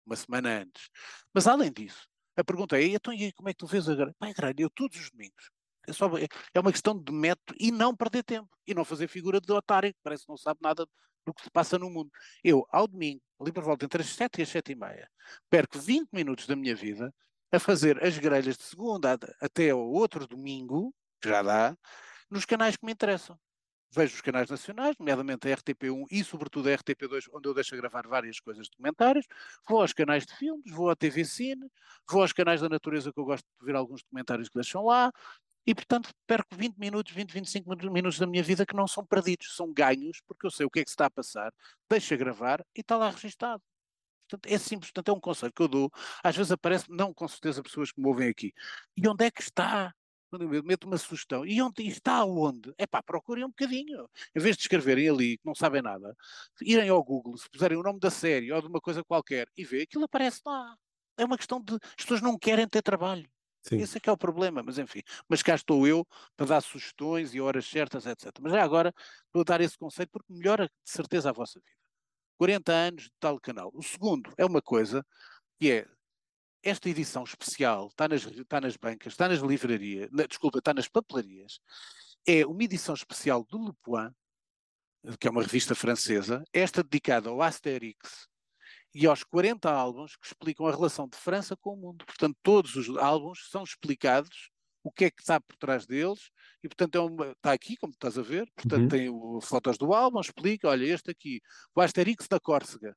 uma 0.05 0.15
semana 0.15 0.61
antes. 0.61 0.89
Mas 1.33 1.47
além 1.47 1.71
disso, 1.71 2.07
a 2.37 2.43
pergunta 2.43 2.77
é, 2.77 2.83
então 2.83 3.13
e 3.13 3.31
como 3.33 3.49
é 3.49 3.53
que 3.53 3.57
tu 3.57 3.67
vês 3.67 3.89
a 3.89 3.95
grelha? 3.95 4.15
Pá, 4.19 4.27
a 4.27 4.33
grelha, 4.33 4.55
eu 4.59 4.69
todos 4.69 4.99
os 4.99 5.09
domingos 5.09 5.49
é, 5.87 5.93
só, 5.93 6.09
é 6.53 6.59
uma 6.59 6.71
questão 6.71 6.97
de 6.97 7.11
método 7.11 7.57
e 7.59 7.71
não 7.71 7.95
perder 7.95 8.23
tempo. 8.23 8.49
E 8.67 8.73
não 8.73 8.85
fazer 8.85 9.07
figura 9.07 9.39
de 9.39 9.51
otário, 9.51 9.93
que 9.93 9.99
parece 10.03 10.23
que 10.23 10.29
não 10.29 10.37
sabe 10.37 10.59
nada 10.61 10.85
do 11.25 11.33
que 11.33 11.43
se 11.43 11.49
passa 11.49 11.77
no 11.77 11.89
mundo. 11.89 12.11
Eu, 12.43 12.65
ao 12.71 12.87
domingo, 12.87 13.21
ali 13.39 13.51
por 13.51 13.63
volta 13.63 13.85
entre 13.85 14.01
as 14.01 14.09
7 14.09 14.39
e 14.39 14.43
as 14.43 14.49
7 14.49 14.71
e 14.71 14.75
meia, 14.75 15.09
perco 15.49 15.79
20 15.79 16.09
minutos 16.11 16.47
da 16.47 16.55
minha 16.55 16.75
vida 16.75 17.13
a 17.51 17.59
fazer 17.59 18.03
as 18.03 18.17
grelhas 18.17 18.57
de 18.57 18.63
segunda 18.63 19.17
até 19.41 19.69
ao 19.69 19.79
outro 19.79 20.27
domingo, 20.27 20.93
que 21.21 21.29
já 21.29 21.41
dá, 21.41 21.75
nos 22.29 22.45
canais 22.45 22.75
que 22.75 22.85
me 22.85 22.91
interessam. 22.91 23.37
vejo 23.91 24.15
os 24.15 24.21
canais 24.21 24.49
nacionais, 24.49 24.95
nomeadamente 24.99 25.47
a 25.47 25.55
RTP1 25.55 26.05
e 26.11 26.23
sobretudo 26.23 26.69
a 26.69 26.73
RTP2, 26.73 27.29
onde 27.31 27.47
eu 27.47 27.53
deixo 27.53 27.75
gravar 27.77 28.05
várias 28.07 28.39
coisas 28.39 28.67
documentários, 28.67 29.25
vou 29.67 29.81
aos 29.81 29.93
canais 29.93 30.25
de 30.25 30.35
filmes, 30.35 30.69
vou 30.71 30.89
à 30.89 30.95
TV 30.95 31.23
Cine, 31.23 31.69
vou 32.09 32.21
aos 32.21 32.33
canais 32.33 32.61
da 32.61 32.67
natureza 32.67 33.13
que 33.13 33.19
eu 33.19 33.25
gosto 33.25 33.45
de 33.59 33.65
ver 33.65 33.75
alguns 33.75 34.01
documentários 34.03 34.49
que 34.49 34.55
deixam 34.55 34.83
lá, 34.83 35.11
e 35.65 35.73
portanto 35.73 36.09
perco 36.27 36.55
20 36.55 36.77
minutos, 36.77 37.13
20, 37.13 37.31
25 37.31 37.75
minutos 37.91 38.19
da 38.19 38.27
minha 38.27 38.43
vida 38.43 38.65
que 38.65 38.75
não 38.75 38.87
são 38.87 39.05
perdidos, 39.05 39.55
são 39.55 39.71
ganhos, 39.73 40.21
porque 40.27 40.45
eu 40.45 40.51
sei 40.51 40.65
o 40.65 40.69
que 40.69 40.79
é 40.79 40.83
que 40.83 40.89
se 40.89 40.93
está 40.93 41.07
a 41.07 41.09
passar, 41.11 41.53
deixa 41.89 42.15
gravar 42.15 42.65
e 42.75 42.81
está 42.81 42.97
lá 42.97 43.09
registado. 43.09 43.61
Portanto, 44.29 44.51
é 44.51 44.57
simples, 44.57 44.91
portanto, 44.91 45.09
é 45.09 45.13
um 45.13 45.19
conselho 45.19 45.53
que 45.53 45.61
eu 45.61 45.67
dou. 45.67 45.91
Às 46.23 46.35
vezes 46.35 46.51
aparece, 46.51 46.85
não 46.89 47.13
com 47.13 47.27
certeza, 47.27 47.61
pessoas 47.61 47.91
que 47.91 48.01
me 48.01 48.07
ouvem 48.07 48.29
aqui. 48.29 48.53
E 48.97 49.07
onde 49.07 49.25
é 49.25 49.31
que 49.31 49.41
está? 49.41 49.93
Eu 50.31 50.63
meto 50.63 50.85
uma 50.85 50.97
sugestão, 50.97 51.45
e 51.45 51.61
onde 51.61 51.87
está 51.87 52.25
onde? 52.25 52.73
É 52.77 52.85
pá, 52.85 53.01
procurem 53.01 53.45
um 53.45 53.49
bocadinho. 53.49 54.09
Em 54.35 54.39
vez 54.39 54.57
de 54.57 54.63
escreverem 54.63 55.07
ali, 55.09 55.37
que 55.37 55.45
não 55.45 55.55
sabem 55.55 55.81
nada, 55.81 56.15
irem 56.61 56.89
ao 56.89 57.01
Google, 57.03 57.37
se 57.37 57.49
puserem 57.49 57.77
o 57.77 57.83
nome 57.83 57.99
da 57.99 58.09
série 58.11 58.51
ou 58.51 58.61
de 58.61 58.67
uma 58.67 58.81
coisa 58.81 59.03
qualquer 59.03 59.47
e 59.55 59.63
ver, 59.63 59.83
aquilo 59.83 60.03
aparece 60.03 60.41
lá. 60.45 60.75
É 61.17 61.23
uma 61.23 61.37
questão 61.37 61.61
de. 61.61 61.75
As 61.75 62.03
pessoas 62.03 62.21
não 62.21 62.37
querem 62.37 62.67
ter 62.67 62.81
trabalho. 62.81 63.29
Sim. 63.67 63.77
Esse 63.77 63.97
é 63.97 63.99
que 63.99 64.09
é 64.09 64.11
o 64.11 64.17
problema, 64.17 64.61
mas 64.61 64.77
enfim. 64.77 65.01
Mas 65.27 65.41
cá 65.41 65.55
estou 65.55 65.87
eu 65.87 66.05
para 66.37 66.45
dar 66.45 66.61
sugestões 66.61 67.33
e 67.33 67.41
horas 67.41 67.65
certas, 67.65 68.05
etc. 68.05 68.31
Mas 68.39 68.51
já 68.51 68.63
agora 68.63 68.93
a 69.33 69.43
dar 69.43 69.59
esse 69.59 69.77
conceito 69.77 70.11
porque 70.11 70.31
melhora 70.31 70.65
de 70.67 70.91
certeza 70.91 71.29
a 71.29 71.33
vossa 71.33 71.59
vida. 71.59 71.75
40 72.37 72.71
anos 72.71 73.03
de 73.03 73.11
tal 73.19 73.39
canal. 73.39 73.71
O 73.73 73.81
segundo 73.81 74.31
é 74.37 74.45
uma 74.45 74.61
coisa 74.61 75.03
que 75.59 75.71
é 75.71 75.87
esta 76.61 76.89
edição 76.89 77.23
especial, 77.23 77.87
está 77.87 78.07
nas, 78.07 78.25
está 78.25 78.61
nas 78.61 78.75
bancas, 78.75 79.13
está 79.13 79.29
nas 79.29 79.39
livrarias, 79.39 80.09
na, 80.11 80.25
desculpa, 80.25 80.59
está 80.59 80.73
nas 80.73 80.87
papelarias, 80.87 81.59
é 82.27 82.45
uma 82.45 82.63
edição 82.63 82.95
especial 82.95 83.43
do 83.43 83.67
Le 83.67 83.73
Point, 83.83 84.15
que 85.19 85.27
é 85.27 85.31
uma 85.31 85.43
revista 85.43 85.75
francesa, 85.75 86.43
esta 86.51 86.83
dedicada 86.83 87.29
ao 87.29 87.41
Asterix, 87.41 88.27
e 88.95 89.05
aos 89.05 89.25
40 89.25 89.69
álbuns 89.69 90.15
que 90.15 90.25
explicam 90.25 90.65
a 90.65 90.71
relação 90.71 91.05
de 91.05 91.17
França 91.17 91.53
com 91.57 91.73
o 91.73 91.77
mundo. 91.77 92.05
Portanto, 92.05 92.37
todos 92.41 92.77
os 92.77 92.97
álbuns 92.97 93.49
são 93.51 93.61
explicados 93.61 94.49
o 94.81 94.89
que 94.89 95.05
é 95.05 95.11
que 95.11 95.21
está 95.21 95.41
por 95.41 95.57
trás 95.57 95.85
deles, 95.85 96.29
e 96.63 96.69
portanto 96.69 96.95
é 96.95 97.01
uma, 97.01 97.31
está 97.31 97.51
aqui, 97.51 97.75
como 97.75 97.91
estás 97.91 98.17
a 98.17 98.21
ver, 98.21 98.47
portanto 98.55 98.83
uhum. 98.83 98.87
tem 98.87 99.09
o, 99.09 99.41
fotos 99.41 99.77
do 99.79 99.93
álbum, 99.93 100.21
explica, 100.21 100.69
olha, 100.69 100.85
este 100.85 101.09
aqui, 101.09 101.41
o 101.75 101.81
Asterix 101.81 102.27
da 102.27 102.39
Córcega. 102.39 102.95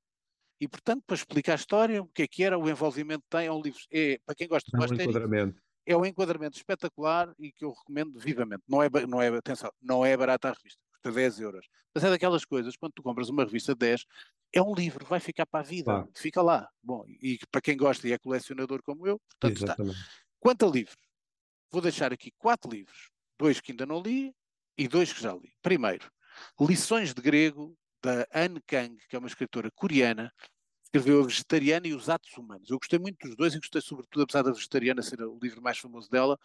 E 0.60 0.68
portanto, 0.68 1.02
para 1.06 1.16
explicar 1.16 1.52
a 1.52 1.56
história, 1.56 2.02
o 2.02 2.06
que 2.06 2.22
é 2.22 2.28
que 2.28 2.44
era, 2.44 2.58
o 2.58 2.68
envolvimento 2.68 3.24
tem, 3.28 3.46
é 3.46 3.52
um 3.52 3.60
livro, 3.60 3.80
é, 3.90 4.20
para 4.24 4.34
quem 4.34 4.46
gosta 4.46 4.70
do 4.70 4.76
é 4.76 4.80
um 4.80 4.84
Asterix, 4.84 5.08
enquadramento. 5.08 5.62
é 5.86 5.96
um 5.96 6.04
enquadramento 6.04 6.56
espetacular 6.58 7.34
e 7.38 7.50
que 7.50 7.64
eu 7.64 7.72
recomendo 7.72 8.20
vivamente. 8.20 8.62
Não 8.68 8.82
é, 8.82 8.90
não 9.08 9.22
é, 9.22 9.28
atenção, 9.28 9.72
não 9.80 10.04
é 10.04 10.14
barata 10.14 10.50
a 10.50 10.52
revista, 10.52 10.78
custa 10.92 11.10
10 11.10 11.40
euros. 11.40 11.66
Mas 11.94 12.04
é 12.04 12.10
daquelas 12.10 12.44
coisas, 12.44 12.76
quando 12.76 12.92
tu 12.92 13.02
compras 13.02 13.30
uma 13.30 13.44
revista 13.44 13.72
de 13.72 13.78
10, 13.78 14.04
é 14.52 14.62
um 14.62 14.74
livro, 14.74 15.04
vai 15.06 15.20
ficar 15.20 15.46
para 15.46 15.60
a 15.60 15.62
vida, 15.62 16.08
fica 16.14 16.40
lá. 16.42 16.68
Bom, 16.82 17.04
e 17.06 17.38
para 17.50 17.60
quem 17.60 17.76
gosta 17.76 18.08
e 18.08 18.12
é 18.12 18.18
colecionador 18.18 18.82
como 18.82 19.06
eu, 19.06 19.18
portanto 19.18 19.64
Exatamente. 19.64 19.96
está. 19.96 20.10
Quanto 20.40 20.66
a 20.66 20.70
livros, 20.70 20.96
vou 21.70 21.82
deixar 21.82 22.12
aqui 22.12 22.30
quatro 22.38 22.70
livros, 22.70 23.10
dois 23.38 23.60
que 23.60 23.72
ainda 23.72 23.86
não 23.86 24.00
li 24.00 24.34
e 24.76 24.88
dois 24.88 25.12
que 25.12 25.20
já 25.20 25.32
li. 25.32 25.52
Primeiro, 25.60 26.10
Lições 26.60 27.12
de 27.12 27.20
Grego, 27.20 27.76
da 28.02 28.26
Anne 28.32 28.60
Kang, 28.66 28.96
que 29.08 29.16
é 29.16 29.18
uma 29.18 29.28
escritora 29.28 29.70
coreana, 29.74 30.32
escreveu 30.88 31.20
A 31.20 31.26
Vegetariana 31.26 31.86
e 31.86 31.92
os 31.92 32.08
Atos 32.08 32.34
Humanos. 32.36 32.70
Eu 32.70 32.78
gostei 32.78 32.98
muito 32.98 33.18
dos 33.26 33.36
dois 33.36 33.54
e 33.54 33.58
gostei 33.58 33.80
sobretudo, 33.80 34.22
apesar 34.22 34.42
da 34.42 34.52
Vegetariana 34.52 35.02
ser 35.02 35.20
o 35.20 35.38
livro 35.40 35.62
mais 35.62 35.78
famoso 35.78 36.10
dela, 36.10 36.38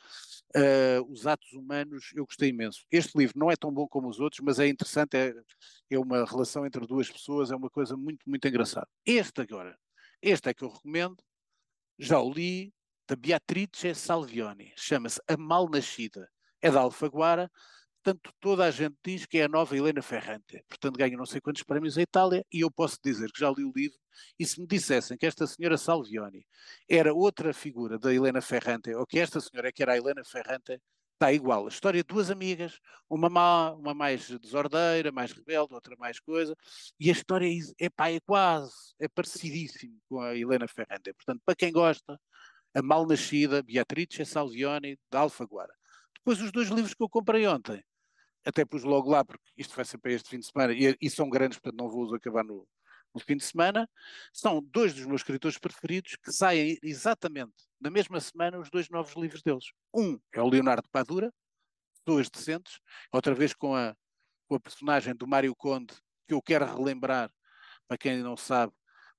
uh, 0.56 1.12
Os 1.12 1.26
Atos 1.26 1.54
Humanos 1.54 2.12
eu 2.14 2.26
gostei 2.26 2.50
imenso. 2.50 2.86
Este 2.92 3.18
livro 3.18 3.40
não 3.40 3.50
é 3.50 3.56
tão 3.56 3.72
bom 3.72 3.88
como 3.88 4.10
os 4.10 4.20
outros, 4.20 4.42
mas 4.44 4.60
é 4.60 4.68
interessante, 4.68 5.16
é, 5.16 5.34
é 5.90 5.98
uma 5.98 6.26
relação 6.26 6.66
entre 6.66 6.86
duas 6.86 7.10
pessoas, 7.10 7.52
é 7.52 7.56
uma 7.56 7.70
coisa 7.70 7.96
muito, 7.96 8.30
muito 8.30 8.46
engraçada. 8.48 8.88
Este 9.06 9.42
agora, 9.42 9.78
este 10.22 10.50
é 10.50 10.54
que 10.54 10.64
eu 10.64 10.70
recomendo, 10.70 11.24
já 11.98 12.20
o 12.20 12.32
li, 12.32 12.74
da 13.08 13.16
Beatrice 13.16 13.96
Salvioni, 13.96 14.74
chama-se 14.76 15.22
A 15.28 15.38
Mal 15.38 15.70
Nascida. 15.70 16.30
É 16.62 16.72
da 16.72 16.80
Alfaguara, 16.80 17.52
portanto 18.04 18.34
toda 18.40 18.66
a 18.66 18.72
gente 18.72 18.96
diz 19.04 19.26
que 19.26 19.38
é 19.38 19.46
a 19.46 19.48
nova 19.48 19.76
Helena 19.78 20.02
Ferrante. 20.02 20.64
Portanto 20.68 20.98
ganha 20.98 21.16
não 21.16 21.26
sei 21.26 21.40
quantos 21.40 21.64
prémios 21.64 21.98
a 21.98 22.02
Itália 22.02 22.46
e 22.52 22.60
eu 22.62 22.70
posso 22.70 23.00
dizer 23.04 23.32
que 23.32 23.40
já 23.40 23.50
li 23.50 23.64
o 23.64 23.72
livro 23.74 23.98
e 24.38 24.46
se 24.46 24.60
me 24.60 24.68
dissessem 24.68 25.18
que 25.18 25.26
esta 25.26 25.48
senhora 25.48 25.78
Salvioni 25.78 26.46
era 26.90 27.14
outra 27.14 27.54
figura 27.54 27.98
da 27.98 28.14
Helena 28.14 28.42
Ferrante 28.42 28.94
ou 28.94 29.06
que 29.08 29.20
esta 29.20 29.40
senhora 29.40 29.70
é 29.70 29.72
que 29.72 29.82
era 29.82 29.94
a 29.94 29.98
Helena 29.98 30.24
Ferrante, 30.26 30.82
está 31.14 31.32
igual. 31.32 31.66
A 31.66 31.70
história 31.70 32.04
de 32.04 32.08
duas 32.08 32.30
amigas, 32.30 32.78
uma 33.10 33.30
má, 33.30 33.72
uma 33.72 33.94
mais 33.94 34.28
desordeira, 34.40 35.12
mais 35.12 35.32
rebelde, 35.32 35.74
outra 35.74 35.96
mais 35.98 36.20
coisa, 36.20 36.56
e 37.00 37.10
a 37.10 37.14
história 37.14 37.48
é, 37.80 37.90
pá, 37.90 38.10
é 38.10 38.20
quase, 38.20 38.74
é 39.00 39.08
parecidíssimo 39.08 39.98
com 40.10 40.20
a 40.20 40.36
Helena 40.36 40.68
Ferrante. 40.68 41.14
Portanto, 41.14 41.42
para 41.46 41.56
quem 41.56 41.72
gosta, 41.72 42.20
a 42.76 42.82
Mal-Nascida, 42.82 43.64
Beatrice 43.64 44.26
Salvioni, 44.26 44.98
da 45.10 45.20
Alfaguara. 45.20 45.74
Depois 46.16 46.42
os 46.42 46.52
dois 46.52 46.70
livros 46.70 46.94
que 46.94 47.04
eu 47.04 47.10
comprei 47.10 47.46
ontem, 47.48 47.84
até 48.46 48.66
pus 48.66 48.84
logo 48.84 49.10
lá, 49.10 49.24
porque 49.24 49.44
isto 49.58 49.76
vai 49.76 49.86
ser 49.86 49.98
para 49.98 50.12
este 50.12 50.30
fim 50.30 50.40
de 50.40 50.46
semana, 50.46 50.74
e, 50.74 50.98
e 51.02 51.10
são 51.10 51.30
grandes, 51.30 51.60
portanto 51.60 51.80
não 51.80 51.90
vou-os 51.90 52.14
acabar 52.14 52.44
no, 52.44 52.68
no 53.14 53.22
fim 53.22 53.38
de 53.38 53.44
semana, 53.44 53.90
são 54.32 54.62
dois 54.62 54.94
dos 54.94 55.06
meus 55.06 55.22
escritores 55.22 55.58
preferidos 55.58 56.16
que 56.16 56.32
saem 56.32 56.78
exatamente 56.84 57.54
na 57.80 57.90
mesma 57.90 58.20
semana 58.20 58.60
os 58.60 58.70
dois 58.70 58.90
novos 58.90 59.16
livros 59.16 59.42
deles. 59.42 59.66
Um 59.94 60.20
é 60.34 60.42
o 60.42 60.50
Leonardo 60.50 60.88
Padura, 60.90 61.34
Duas 62.06 62.30
Decentes, 62.30 62.80
outra 63.12 63.34
vez 63.34 63.54
com 63.54 63.76
a, 63.76 63.96
com 64.48 64.56
a 64.56 64.60
personagem 64.60 65.16
do 65.16 65.28
Mário 65.28 65.56
Conde, 65.56 65.94
que 66.28 66.34
eu 66.34 66.42
quero 66.42 66.66
relembrar, 66.66 67.32
para 67.88 67.98
quem 67.98 68.18
não 68.18 68.36
sabe, 68.36 68.74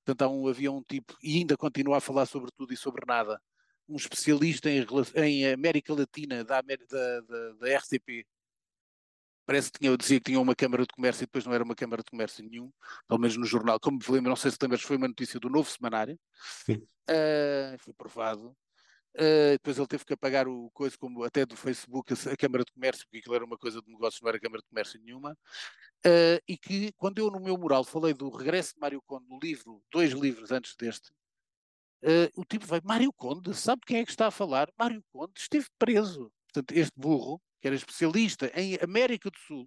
Portanto, 0.04 0.30
um, 0.30 0.48
havia 0.48 0.70
um 0.70 0.82
tipo, 0.82 1.16
e 1.22 1.38
ainda 1.38 1.56
continua 1.56 1.96
a 1.96 2.00
falar 2.00 2.26
sobre 2.26 2.50
tudo 2.52 2.74
e 2.74 2.76
sobre 2.76 3.04
nada, 3.06 3.40
um 3.88 3.96
especialista 3.96 4.68
em, 4.70 4.84
em 5.16 5.52
América 5.52 5.94
Latina 5.94 6.44
da, 6.44 6.60
da, 6.60 7.20
da, 7.20 7.52
da 7.52 7.76
RCP. 7.78 8.26
Parece 9.46 9.70
que 9.70 9.78
tinha, 9.78 9.96
dizia 9.96 10.18
que 10.18 10.24
tinha 10.24 10.40
uma 10.40 10.54
Câmara 10.54 10.82
de 10.82 10.94
Comércio 10.94 11.22
e 11.22 11.26
depois 11.26 11.44
não 11.44 11.52
era 11.52 11.64
uma 11.64 11.74
Câmara 11.74 12.02
de 12.02 12.10
Comércio 12.10 12.44
nenhum, 12.44 12.70
pelo 13.06 13.20
menos 13.20 13.36
no 13.36 13.44
jornal. 13.44 13.78
Como 13.78 13.98
me 13.98 14.14
lembro, 14.14 14.30
não 14.30 14.36
sei 14.36 14.50
se 14.50 14.58
lembras, 14.60 14.82
foi 14.82 14.96
uma 14.96 15.08
notícia 15.08 15.38
do 15.38 15.50
novo 15.50 15.70
semanário. 15.70 16.18
Sim. 16.64 16.76
Uh, 17.08 17.78
foi 17.78 17.92
provado. 17.92 18.56
Uh, 19.16 19.52
depois 19.52 19.78
ele 19.78 19.86
teve 19.86 20.04
que 20.04 20.12
apagar 20.12 20.48
o 20.48 20.70
coisa 20.72 20.98
como 20.98 21.22
até 21.22 21.46
do 21.46 21.56
Facebook, 21.56 22.12
a 22.12 22.36
Câmara 22.36 22.64
de 22.64 22.72
Comércio, 22.72 23.04
porque 23.04 23.18
aquilo 23.18 23.34
era 23.36 23.44
uma 23.44 23.56
coisa 23.56 23.80
de 23.80 23.88
negócios, 23.88 24.20
não 24.20 24.28
era 24.28 24.40
Câmara 24.40 24.60
de 24.60 24.68
Comércio 24.68 25.00
nenhuma. 25.00 25.38
Uh, 26.04 26.42
e 26.48 26.58
que 26.58 26.92
quando 26.96 27.18
eu 27.18 27.30
no 27.30 27.38
meu 27.38 27.56
mural 27.56 27.84
falei 27.84 28.12
do 28.12 28.28
regresso 28.28 28.74
de 28.74 28.80
Mário 28.80 29.00
Conde 29.06 29.26
no 29.28 29.38
livro, 29.38 29.80
dois 29.92 30.12
livros 30.12 30.50
antes 30.50 30.74
deste, 30.74 31.12
uh, 32.02 32.28
o 32.34 32.44
tipo 32.44 32.66
veio, 32.66 32.82
Mário 32.84 33.12
Conde, 33.12 33.54
sabe 33.54 33.82
quem 33.86 33.98
é 33.98 34.04
que 34.04 34.10
está 34.10 34.26
a 34.26 34.32
falar? 34.32 34.68
Mário 34.76 35.02
Conde 35.12 35.32
esteve 35.36 35.68
preso. 35.78 36.32
Portanto, 36.52 36.72
este 36.72 36.92
burro, 36.96 37.40
que 37.64 37.68
era 37.68 37.76
especialista 37.76 38.52
em 38.54 38.76
América 38.82 39.30
do 39.30 39.38
Sul, 39.38 39.66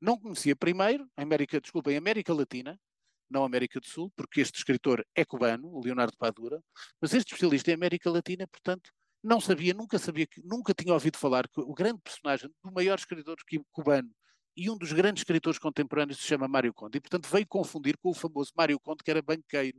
não 0.00 0.18
conhecia 0.18 0.56
primeiro, 0.56 1.06
América, 1.18 1.60
desculpa, 1.60 1.92
em 1.92 1.98
América 1.98 2.32
Latina, 2.32 2.80
não 3.28 3.44
América 3.44 3.78
do 3.78 3.86
Sul, 3.86 4.10
porque 4.16 4.40
este 4.40 4.56
escritor 4.56 5.06
é 5.14 5.22
cubano, 5.22 5.68
o 5.68 5.84
Leonardo 5.84 6.16
Padura, 6.16 6.64
mas 6.98 7.12
este 7.12 7.28
especialista 7.28 7.70
em 7.70 7.74
América 7.74 8.10
Latina, 8.10 8.48
portanto, 8.48 8.90
não 9.22 9.38
sabia, 9.38 9.74
nunca 9.74 9.98
sabia, 9.98 10.26
nunca 10.42 10.72
tinha 10.72 10.94
ouvido 10.94 11.18
falar 11.18 11.46
que 11.46 11.60
o 11.60 11.74
grande 11.74 12.00
personagem 12.00 12.48
do 12.64 12.72
maior 12.72 12.98
escritor 12.98 13.36
cubano 13.70 14.10
e 14.56 14.70
um 14.70 14.78
dos 14.78 14.90
grandes 14.90 15.20
escritores 15.20 15.58
contemporâneos 15.58 16.18
se 16.18 16.26
chama 16.26 16.48
Mário 16.48 16.72
Conde, 16.72 16.96
e 16.96 17.00
portanto 17.02 17.28
veio 17.28 17.46
confundir 17.46 17.98
com 17.98 18.12
o 18.12 18.14
famoso 18.14 18.50
Mário 18.56 18.80
Conde, 18.80 19.04
que 19.04 19.10
era 19.10 19.20
banqueiro 19.20 19.78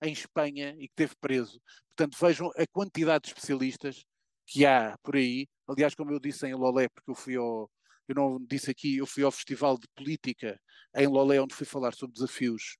em 0.00 0.12
Espanha 0.12 0.76
e 0.78 0.86
que 0.86 0.92
esteve 0.92 1.16
preso. 1.20 1.60
Portanto, 1.96 2.16
vejam 2.20 2.52
a 2.56 2.64
quantidade 2.68 3.24
de 3.24 3.30
especialistas 3.30 4.04
que 4.46 4.64
há 4.64 4.96
por 5.02 5.16
aí. 5.16 5.48
Aliás, 5.68 5.94
como 5.94 6.12
eu 6.12 6.20
disse 6.20 6.46
em 6.46 6.54
Lolé, 6.54 6.88
porque 6.88 7.10
eu 7.10 7.14
fui 7.14 7.36
ao, 7.36 7.70
eu 8.08 8.14
não 8.14 8.38
disse 8.48 8.70
aqui, 8.70 8.98
eu 8.98 9.06
fui 9.06 9.22
ao 9.22 9.32
Festival 9.32 9.78
de 9.78 9.88
Política 9.94 10.60
em 10.94 11.06
Lolé, 11.06 11.40
onde 11.40 11.54
fui 11.54 11.66
falar 11.66 11.94
sobre 11.94 12.14
desafios, 12.14 12.76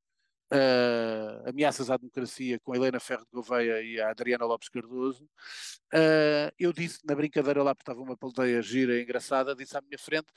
uh, 0.52 1.48
ameaças 1.48 1.90
à 1.90 1.96
democracia 1.96 2.60
com 2.60 2.72
a 2.72 2.76
Helena 2.76 3.00
Ferro 3.00 3.24
de 3.24 3.30
Gouveia 3.32 3.82
e 3.82 4.00
a 4.00 4.10
Adriana 4.10 4.44
Lopes 4.44 4.68
Cardoso. 4.68 5.24
Uh, 5.94 6.50
eu 6.58 6.72
disse 6.72 7.00
na 7.04 7.14
brincadeira 7.14 7.62
lá, 7.62 7.74
porque 7.74 7.90
estava 7.90 8.00
uma 8.00 8.16
plateia 8.16 8.62
gira 8.62 8.98
e 8.98 9.02
engraçada, 9.02 9.54
disse 9.54 9.76
à 9.76 9.80
minha 9.80 9.98
frente, 9.98 10.28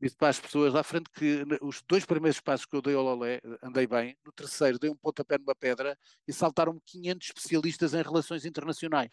disse 0.00 0.16
para 0.16 0.28
as 0.28 0.40
pessoas 0.40 0.72
lá 0.72 0.80
à 0.80 0.84
frente 0.84 1.10
que 1.10 1.44
os 1.60 1.82
dois 1.88 2.04
primeiros 2.04 2.40
passos 2.40 2.66
que 2.66 2.76
eu 2.76 2.82
dei 2.82 2.94
ao 2.94 3.02
Lolé, 3.02 3.40
andei 3.62 3.86
bem, 3.86 4.16
no 4.24 4.32
terceiro 4.32 4.78
dei 4.78 4.90
um 4.90 4.96
pontapé 4.96 5.38
numa 5.38 5.54
pedra 5.54 5.98
e 6.26 6.32
saltaram 6.32 6.80
500 6.86 7.26
especialistas 7.28 7.94
em 7.94 8.02
relações 8.02 8.44
internacionais. 8.44 9.10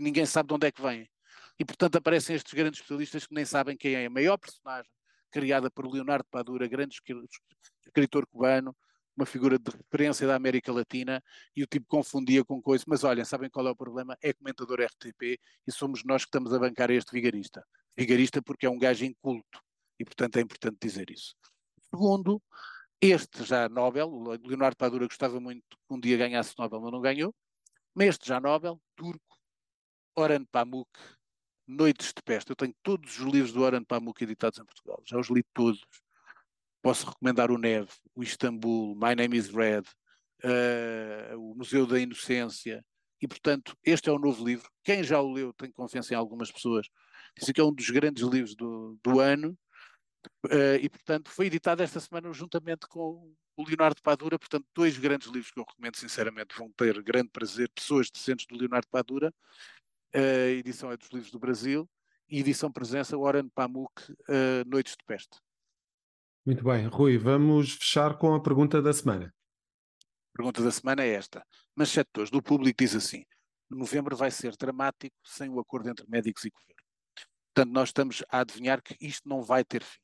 Ninguém 0.00 0.24
sabe 0.24 0.48
de 0.48 0.54
onde 0.54 0.66
é 0.66 0.72
que 0.72 0.80
vêm. 0.80 1.08
E, 1.58 1.64
portanto, 1.64 1.96
aparecem 1.96 2.34
estes 2.34 2.54
grandes 2.54 2.80
especialistas 2.80 3.26
que 3.26 3.34
nem 3.34 3.44
sabem 3.44 3.76
quem 3.76 3.94
é 3.94 4.06
a 4.06 4.10
maior 4.10 4.38
personagem 4.38 4.90
criada 5.30 5.70
por 5.70 5.86
Leonardo 5.86 6.24
Padura, 6.30 6.66
grande 6.66 6.96
escritor 7.86 8.26
cubano, 8.26 8.74
uma 9.14 9.26
figura 9.26 9.58
de 9.58 9.70
referência 9.70 10.26
da 10.26 10.34
América 10.34 10.72
Latina, 10.72 11.22
e 11.54 11.62
o 11.62 11.66
tipo 11.66 11.86
confundia 11.86 12.42
com 12.42 12.62
coisa. 12.62 12.82
Mas 12.86 13.04
olhem, 13.04 13.24
sabem 13.24 13.50
qual 13.50 13.68
é 13.68 13.70
o 13.70 13.76
problema? 13.76 14.16
É 14.22 14.32
comentador 14.32 14.80
RTP 14.80 15.38
e 15.66 15.72
somos 15.72 16.02
nós 16.02 16.24
que 16.24 16.28
estamos 16.28 16.52
a 16.54 16.58
bancar 16.58 16.90
este 16.90 17.12
vigarista. 17.12 17.62
Vigarista 17.94 18.40
porque 18.40 18.64
é 18.64 18.70
um 18.70 18.78
gajo 18.78 19.04
inculto 19.04 19.60
e, 19.98 20.04
portanto, 20.04 20.38
é 20.38 20.40
importante 20.40 20.78
dizer 20.80 21.10
isso. 21.10 21.34
Segundo, 21.90 22.42
este 23.00 23.44
já 23.44 23.68
Nobel, 23.68 24.10
Leonardo 24.42 24.76
Padura 24.76 25.06
gostava 25.06 25.38
muito 25.38 25.62
que 25.68 25.94
um 25.94 26.00
dia 26.00 26.16
ganhasse 26.16 26.54
Nobel, 26.58 26.80
mas 26.80 26.92
não 26.92 27.00
ganhou, 27.00 27.34
mas 27.94 28.08
este 28.08 28.28
já 28.28 28.40
Nobel, 28.40 28.80
turco, 28.96 29.29
Orhan 30.14 30.44
Pamuk, 30.44 30.90
Noites 31.66 32.12
de 32.12 32.22
Peste. 32.22 32.50
Eu 32.50 32.56
tenho 32.56 32.74
todos 32.82 33.18
os 33.18 33.26
livros 33.26 33.52
do 33.52 33.62
Orhan 33.62 33.84
Pamuk 33.84 34.22
editados 34.22 34.58
em 34.58 34.64
Portugal, 34.64 35.02
já 35.06 35.18
os 35.18 35.28
li 35.28 35.42
todos. 35.54 35.80
Posso 36.82 37.06
recomendar 37.06 37.50
o 37.50 37.58
Neve, 37.58 37.90
o 38.14 38.22
Istambul, 38.22 38.94
My 38.94 39.14
Name 39.14 39.36
is 39.36 39.50
Red, 39.50 39.82
uh, 40.44 41.36
o 41.38 41.54
Museu 41.54 41.86
da 41.86 41.98
Inocência, 41.98 42.84
e 43.20 43.28
portanto 43.28 43.76
este 43.84 44.08
é 44.08 44.12
o 44.12 44.18
novo 44.18 44.44
livro. 44.44 44.68
Quem 44.82 45.04
já 45.04 45.20
o 45.20 45.32
leu, 45.32 45.52
tenho 45.52 45.72
confiança 45.72 46.14
em 46.14 46.16
algumas 46.16 46.50
pessoas, 46.50 46.88
disse 47.38 47.52
que 47.52 47.60
é 47.60 47.64
um 47.64 47.72
dos 47.72 47.90
grandes 47.90 48.22
livros 48.22 48.54
do, 48.56 48.98
do 49.02 49.20
ano, 49.20 49.56
uh, 50.46 50.76
e 50.80 50.88
portanto 50.88 51.30
foi 51.30 51.46
editado 51.46 51.82
esta 51.82 52.00
semana 52.00 52.32
juntamente 52.32 52.86
com 52.88 53.34
o 53.56 53.64
Leonardo 53.64 54.00
Padura, 54.02 54.38
portanto 54.38 54.66
dois 54.74 54.96
grandes 54.96 55.28
livros 55.28 55.50
que 55.50 55.60
eu 55.60 55.64
recomendo 55.68 55.96
sinceramente, 55.96 56.56
vão 56.56 56.70
ter 56.72 57.02
grande 57.02 57.28
prazer, 57.28 57.70
pessoas 57.74 58.10
decentes 58.10 58.46
do 58.46 58.56
Leonardo 58.56 58.88
Padura, 58.88 59.34
a 60.14 60.50
edição 60.50 60.90
é 60.90 60.96
dos 60.96 61.08
livros 61.10 61.30
do 61.30 61.38
Brasil, 61.38 61.88
e 62.28 62.40
edição 62.40 62.70
presença 62.70 63.16
Oran 63.18 63.48
Pamuk, 63.48 63.92
uh, 64.12 64.64
Noites 64.66 64.96
de 64.96 65.04
Peste. 65.04 65.38
Muito 66.46 66.64
bem, 66.64 66.86
Rui, 66.86 67.18
vamos 67.18 67.74
fechar 67.74 68.16
com 68.16 68.34
a 68.34 68.42
pergunta 68.42 68.80
da 68.80 68.92
semana. 68.92 69.34
A 70.32 70.36
pergunta 70.36 70.62
da 70.62 70.70
semana 70.70 71.02
é 71.02 71.10
esta. 71.10 71.44
Mas 71.74 71.90
setores 71.90 72.30
do 72.30 72.42
público 72.42 72.78
diz 72.78 72.94
assim: 72.94 73.24
novembro 73.68 74.16
vai 74.16 74.30
ser 74.30 74.56
dramático 74.56 75.16
sem 75.24 75.50
o 75.50 75.60
acordo 75.60 75.90
entre 75.90 76.06
médicos 76.08 76.44
e 76.44 76.50
governo. 76.50 76.82
Portanto, 77.52 77.74
nós 77.74 77.88
estamos 77.88 78.24
a 78.30 78.40
adivinhar 78.40 78.80
que 78.82 78.96
isto 79.00 79.28
não 79.28 79.42
vai 79.42 79.64
ter 79.64 79.82
fim. 79.82 79.98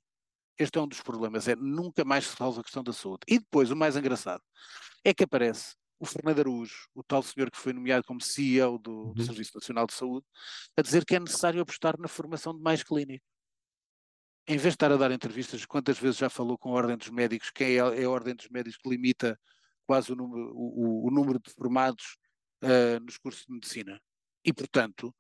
Este 0.59 0.79
é 0.79 0.81
um 0.81 0.89
dos 0.89 1.03
problemas, 1.03 1.49
é 1.49 1.55
nunca 1.55 2.05
mais 2.05 2.27
se 2.27 2.33
resolve 2.33 2.61
a 2.61 2.63
questão 2.63 2.83
da 2.83 2.93
saúde. 2.93 3.21
E 3.29 3.39
depois, 3.39 3.71
o 3.71 3.77
mais 3.77 3.95
engraçado, 3.95 4.43
é 5.05 5.13
que 5.13 5.25
aparece 5.25 5.75
o 5.99 6.07
Fernando 6.07 6.41
Araújo, 6.41 6.89
o 6.95 7.03
tal 7.03 7.23
senhor 7.23 7.51
que 7.51 7.57
foi 7.57 7.73
nomeado 7.73 8.05
como 8.05 8.21
CEO 8.21 8.79
do, 8.79 9.15
do 9.15 9.21
uhum. 9.21 9.27
Serviço 9.27 9.53
Nacional 9.55 9.87
de 9.87 9.95
Saúde, 9.95 10.27
a 10.77 10.83
dizer 10.83 11.05
que 11.05 11.17
é 11.17 11.21
necessário 11.21 11.61
apostar 11.61 11.99
na 11.99 12.09
formação 12.09 12.55
de 12.55 12.63
mais 12.63 12.83
clínicos. 12.83 13.27
Em 14.49 14.57
vez 14.57 14.75
de 14.75 14.77
estar 14.77 14.93
a 14.93 14.97
dar 14.97 15.11
entrevistas, 15.11 15.65
quantas 15.67 15.99
vezes 15.99 16.19
já 16.19 16.31
falou 16.31 16.57
com 16.57 16.71
a 16.71 16.75
Ordem 16.75 16.97
dos 16.97 17.11
Médicos, 17.11 17.51
quem 17.51 17.79
é, 17.79 18.03
é 18.03 18.05
a 18.05 18.11
Ordem 18.11 18.35
dos 18.35 18.49
Médicos 18.49 18.79
que 18.79 18.89
limita 18.89 19.39
quase 19.87 20.13
o 20.13 20.17
número, 20.17 20.53
o, 20.55 21.09
o 21.09 21.11
número 21.11 21.41
de 21.41 21.51
formados 21.51 22.17
uh, 22.63 23.03
nos 23.05 23.17
cursos 23.19 23.45
de 23.47 23.53
medicina. 23.53 24.01
E, 24.45 24.53
portanto, 24.53 25.15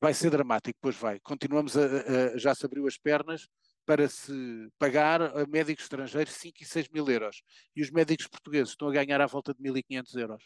vai 0.00 0.14
ser 0.14 0.30
dramático, 0.30 0.78
pois 0.80 0.96
vai. 0.96 1.20
Continuamos 1.20 1.76
a, 1.76 1.84
a, 1.84 2.38
já 2.38 2.54
se 2.54 2.64
abriu 2.64 2.86
as 2.86 2.96
pernas 2.96 3.48
para 3.86 4.08
se 4.08 4.32
pagar 4.78 5.22
a 5.22 5.46
médicos 5.46 5.84
estrangeiros 5.84 6.34
5 6.34 6.62
e 6.62 6.64
6 6.64 6.88
mil 6.88 7.08
euros. 7.08 7.42
E 7.76 7.82
os 7.82 7.90
médicos 7.90 8.26
portugueses 8.26 8.70
estão 8.70 8.88
a 8.88 8.92
ganhar 8.92 9.20
à 9.20 9.26
volta 9.26 9.54
de 9.54 9.62
1.500 9.62 10.20
euros. 10.20 10.44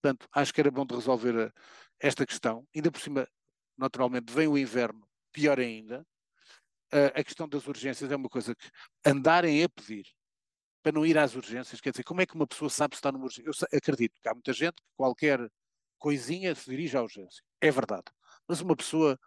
Portanto, 0.00 0.28
acho 0.32 0.52
que 0.52 0.60
era 0.60 0.70
bom 0.70 0.84
de 0.86 0.94
resolver 0.94 1.46
a, 1.46 1.52
esta 1.98 2.26
questão. 2.26 2.66
Ainda 2.74 2.90
por 2.90 3.00
cima, 3.00 3.28
naturalmente, 3.76 4.32
vem 4.32 4.48
o 4.48 4.58
inverno, 4.58 5.06
pior 5.32 5.58
ainda. 5.58 6.06
A 7.14 7.24
questão 7.24 7.48
das 7.48 7.66
urgências 7.66 8.10
é 8.12 8.14
uma 8.14 8.28
coisa 8.28 8.54
que 8.54 8.70
andarem 9.04 9.64
a 9.64 9.68
pedir 9.68 10.06
para 10.84 10.92
não 10.92 11.06
ir 11.06 11.16
às 11.16 11.34
urgências, 11.34 11.80
quer 11.80 11.90
dizer, 11.90 12.04
como 12.04 12.20
é 12.20 12.26
que 12.26 12.34
uma 12.34 12.46
pessoa 12.46 12.68
sabe 12.68 12.94
se 12.94 12.98
está 12.98 13.10
numa 13.10 13.24
urgência? 13.24 13.48
Eu 13.48 13.78
acredito 13.78 14.20
que 14.22 14.28
há 14.28 14.34
muita 14.34 14.52
gente 14.52 14.74
que 14.74 14.88
qualquer 14.94 15.50
coisinha 15.98 16.54
se 16.54 16.68
dirige 16.68 16.94
à 16.94 17.02
urgência. 17.02 17.42
É 17.58 17.70
verdade. 17.70 18.04
Mas 18.46 18.60
uma 18.60 18.76
pessoa 18.76 19.18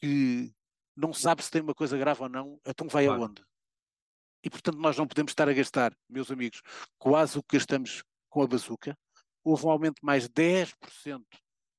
que 0.00 0.50
não 0.96 1.12
sabe 1.12 1.42
se 1.42 1.50
tem 1.50 1.62
uma 1.62 1.74
coisa 1.74 1.96
grave 1.98 2.22
ou 2.22 2.28
não, 2.28 2.60
então 2.66 2.88
vai 2.88 3.06
claro. 3.06 3.22
aonde? 3.22 3.44
E 4.42 4.50
portanto 4.50 4.78
nós 4.78 4.96
não 4.96 5.06
podemos 5.06 5.32
estar 5.32 5.48
a 5.48 5.52
gastar, 5.52 5.96
meus 6.08 6.30
amigos, 6.30 6.60
quase 6.98 7.38
o 7.38 7.42
que 7.42 7.56
gastamos 7.56 8.04
com 8.28 8.42
a 8.42 8.46
bazuca. 8.46 8.96
Houve 9.42 9.66
um 9.66 9.70
aumento 9.70 9.96
de 9.96 10.04
mais 10.04 10.28
10% 10.28 10.72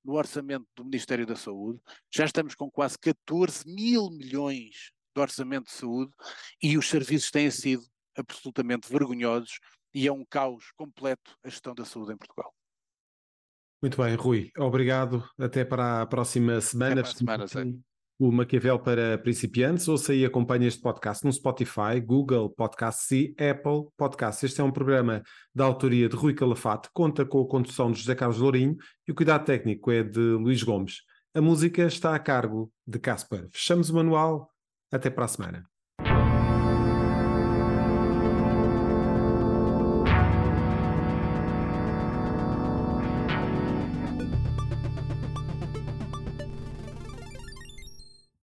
no 0.03 0.13
orçamento 0.13 0.67
do 0.75 0.85
Ministério 0.85 1.25
da 1.25 1.35
Saúde. 1.35 1.79
Já 2.13 2.25
estamos 2.25 2.55
com 2.55 2.69
quase 2.69 2.97
14 2.99 3.67
mil 3.67 4.09
milhões 4.11 4.91
de 5.15 5.21
orçamento 5.21 5.65
de 5.65 5.71
saúde 5.71 6.11
e 6.61 6.77
os 6.77 6.87
serviços 6.87 7.31
têm 7.31 7.49
sido 7.49 7.83
absolutamente 8.15 8.91
vergonhosos 8.91 9.59
e 9.93 10.07
é 10.07 10.11
um 10.11 10.25
caos 10.25 10.71
completo 10.75 11.37
a 11.43 11.49
gestão 11.49 11.73
da 11.73 11.85
saúde 11.85 12.13
em 12.13 12.17
Portugal. 12.17 12.53
Muito 13.81 14.01
bem, 14.01 14.15
Rui. 14.15 14.51
Obrigado. 14.57 15.27
Até 15.37 15.63
para 15.63 16.01
a 16.01 16.05
próxima 16.05 16.59
semana. 16.59 17.01
Até 17.01 17.23
para 17.23 17.43
a 17.43 17.47
semana, 17.47 17.79
o 18.17 18.31
Maquiavel 18.31 18.79
para 18.79 19.17
principiantes, 19.17 19.87
ouça 19.87 20.13
e 20.13 20.25
acompanhe 20.25 20.67
este 20.67 20.81
podcast 20.81 21.25
no 21.25 21.31
Spotify, 21.31 21.99
Google 22.03 22.49
Podcasts 22.49 23.11
e 23.11 23.35
Apple 23.37 23.89
Podcasts. 23.97 24.43
Este 24.43 24.61
é 24.61 24.63
um 24.63 24.71
programa 24.71 25.21
da 25.53 25.65
autoria 25.65 26.07
de 26.07 26.15
Rui 26.15 26.33
Calafate, 26.33 26.89
conta 26.93 27.25
com 27.25 27.41
a 27.41 27.47
condução 27.47 27.91
de 27.91 27.99
José 27.99 28.15
Carlos 28.15 28.39
Lourinho 28.39 28.77
e 29.07 29.11
o 29.11 29.15
cuidado 29.15 29.45
técnico 29.45 29.91
é 29.91 30.03
de 30.03 30.19
Luís 30.19 30.63
Gomes. 30.63 31.01
A 31.33 31.41
música 31.41 31.83
está 31.83 32.15
a 32.15 32.19
cargo 32.19 32.71
de 32.87 32.97
Casper. 32.97 33.49
Fechamos 33.51 33.89
o 33.89 33.95
manual. 33.95 34.49
Até 34.89 35.09
para 35.09 35.25
a 35.25 35.27
semana. 35.27 35.74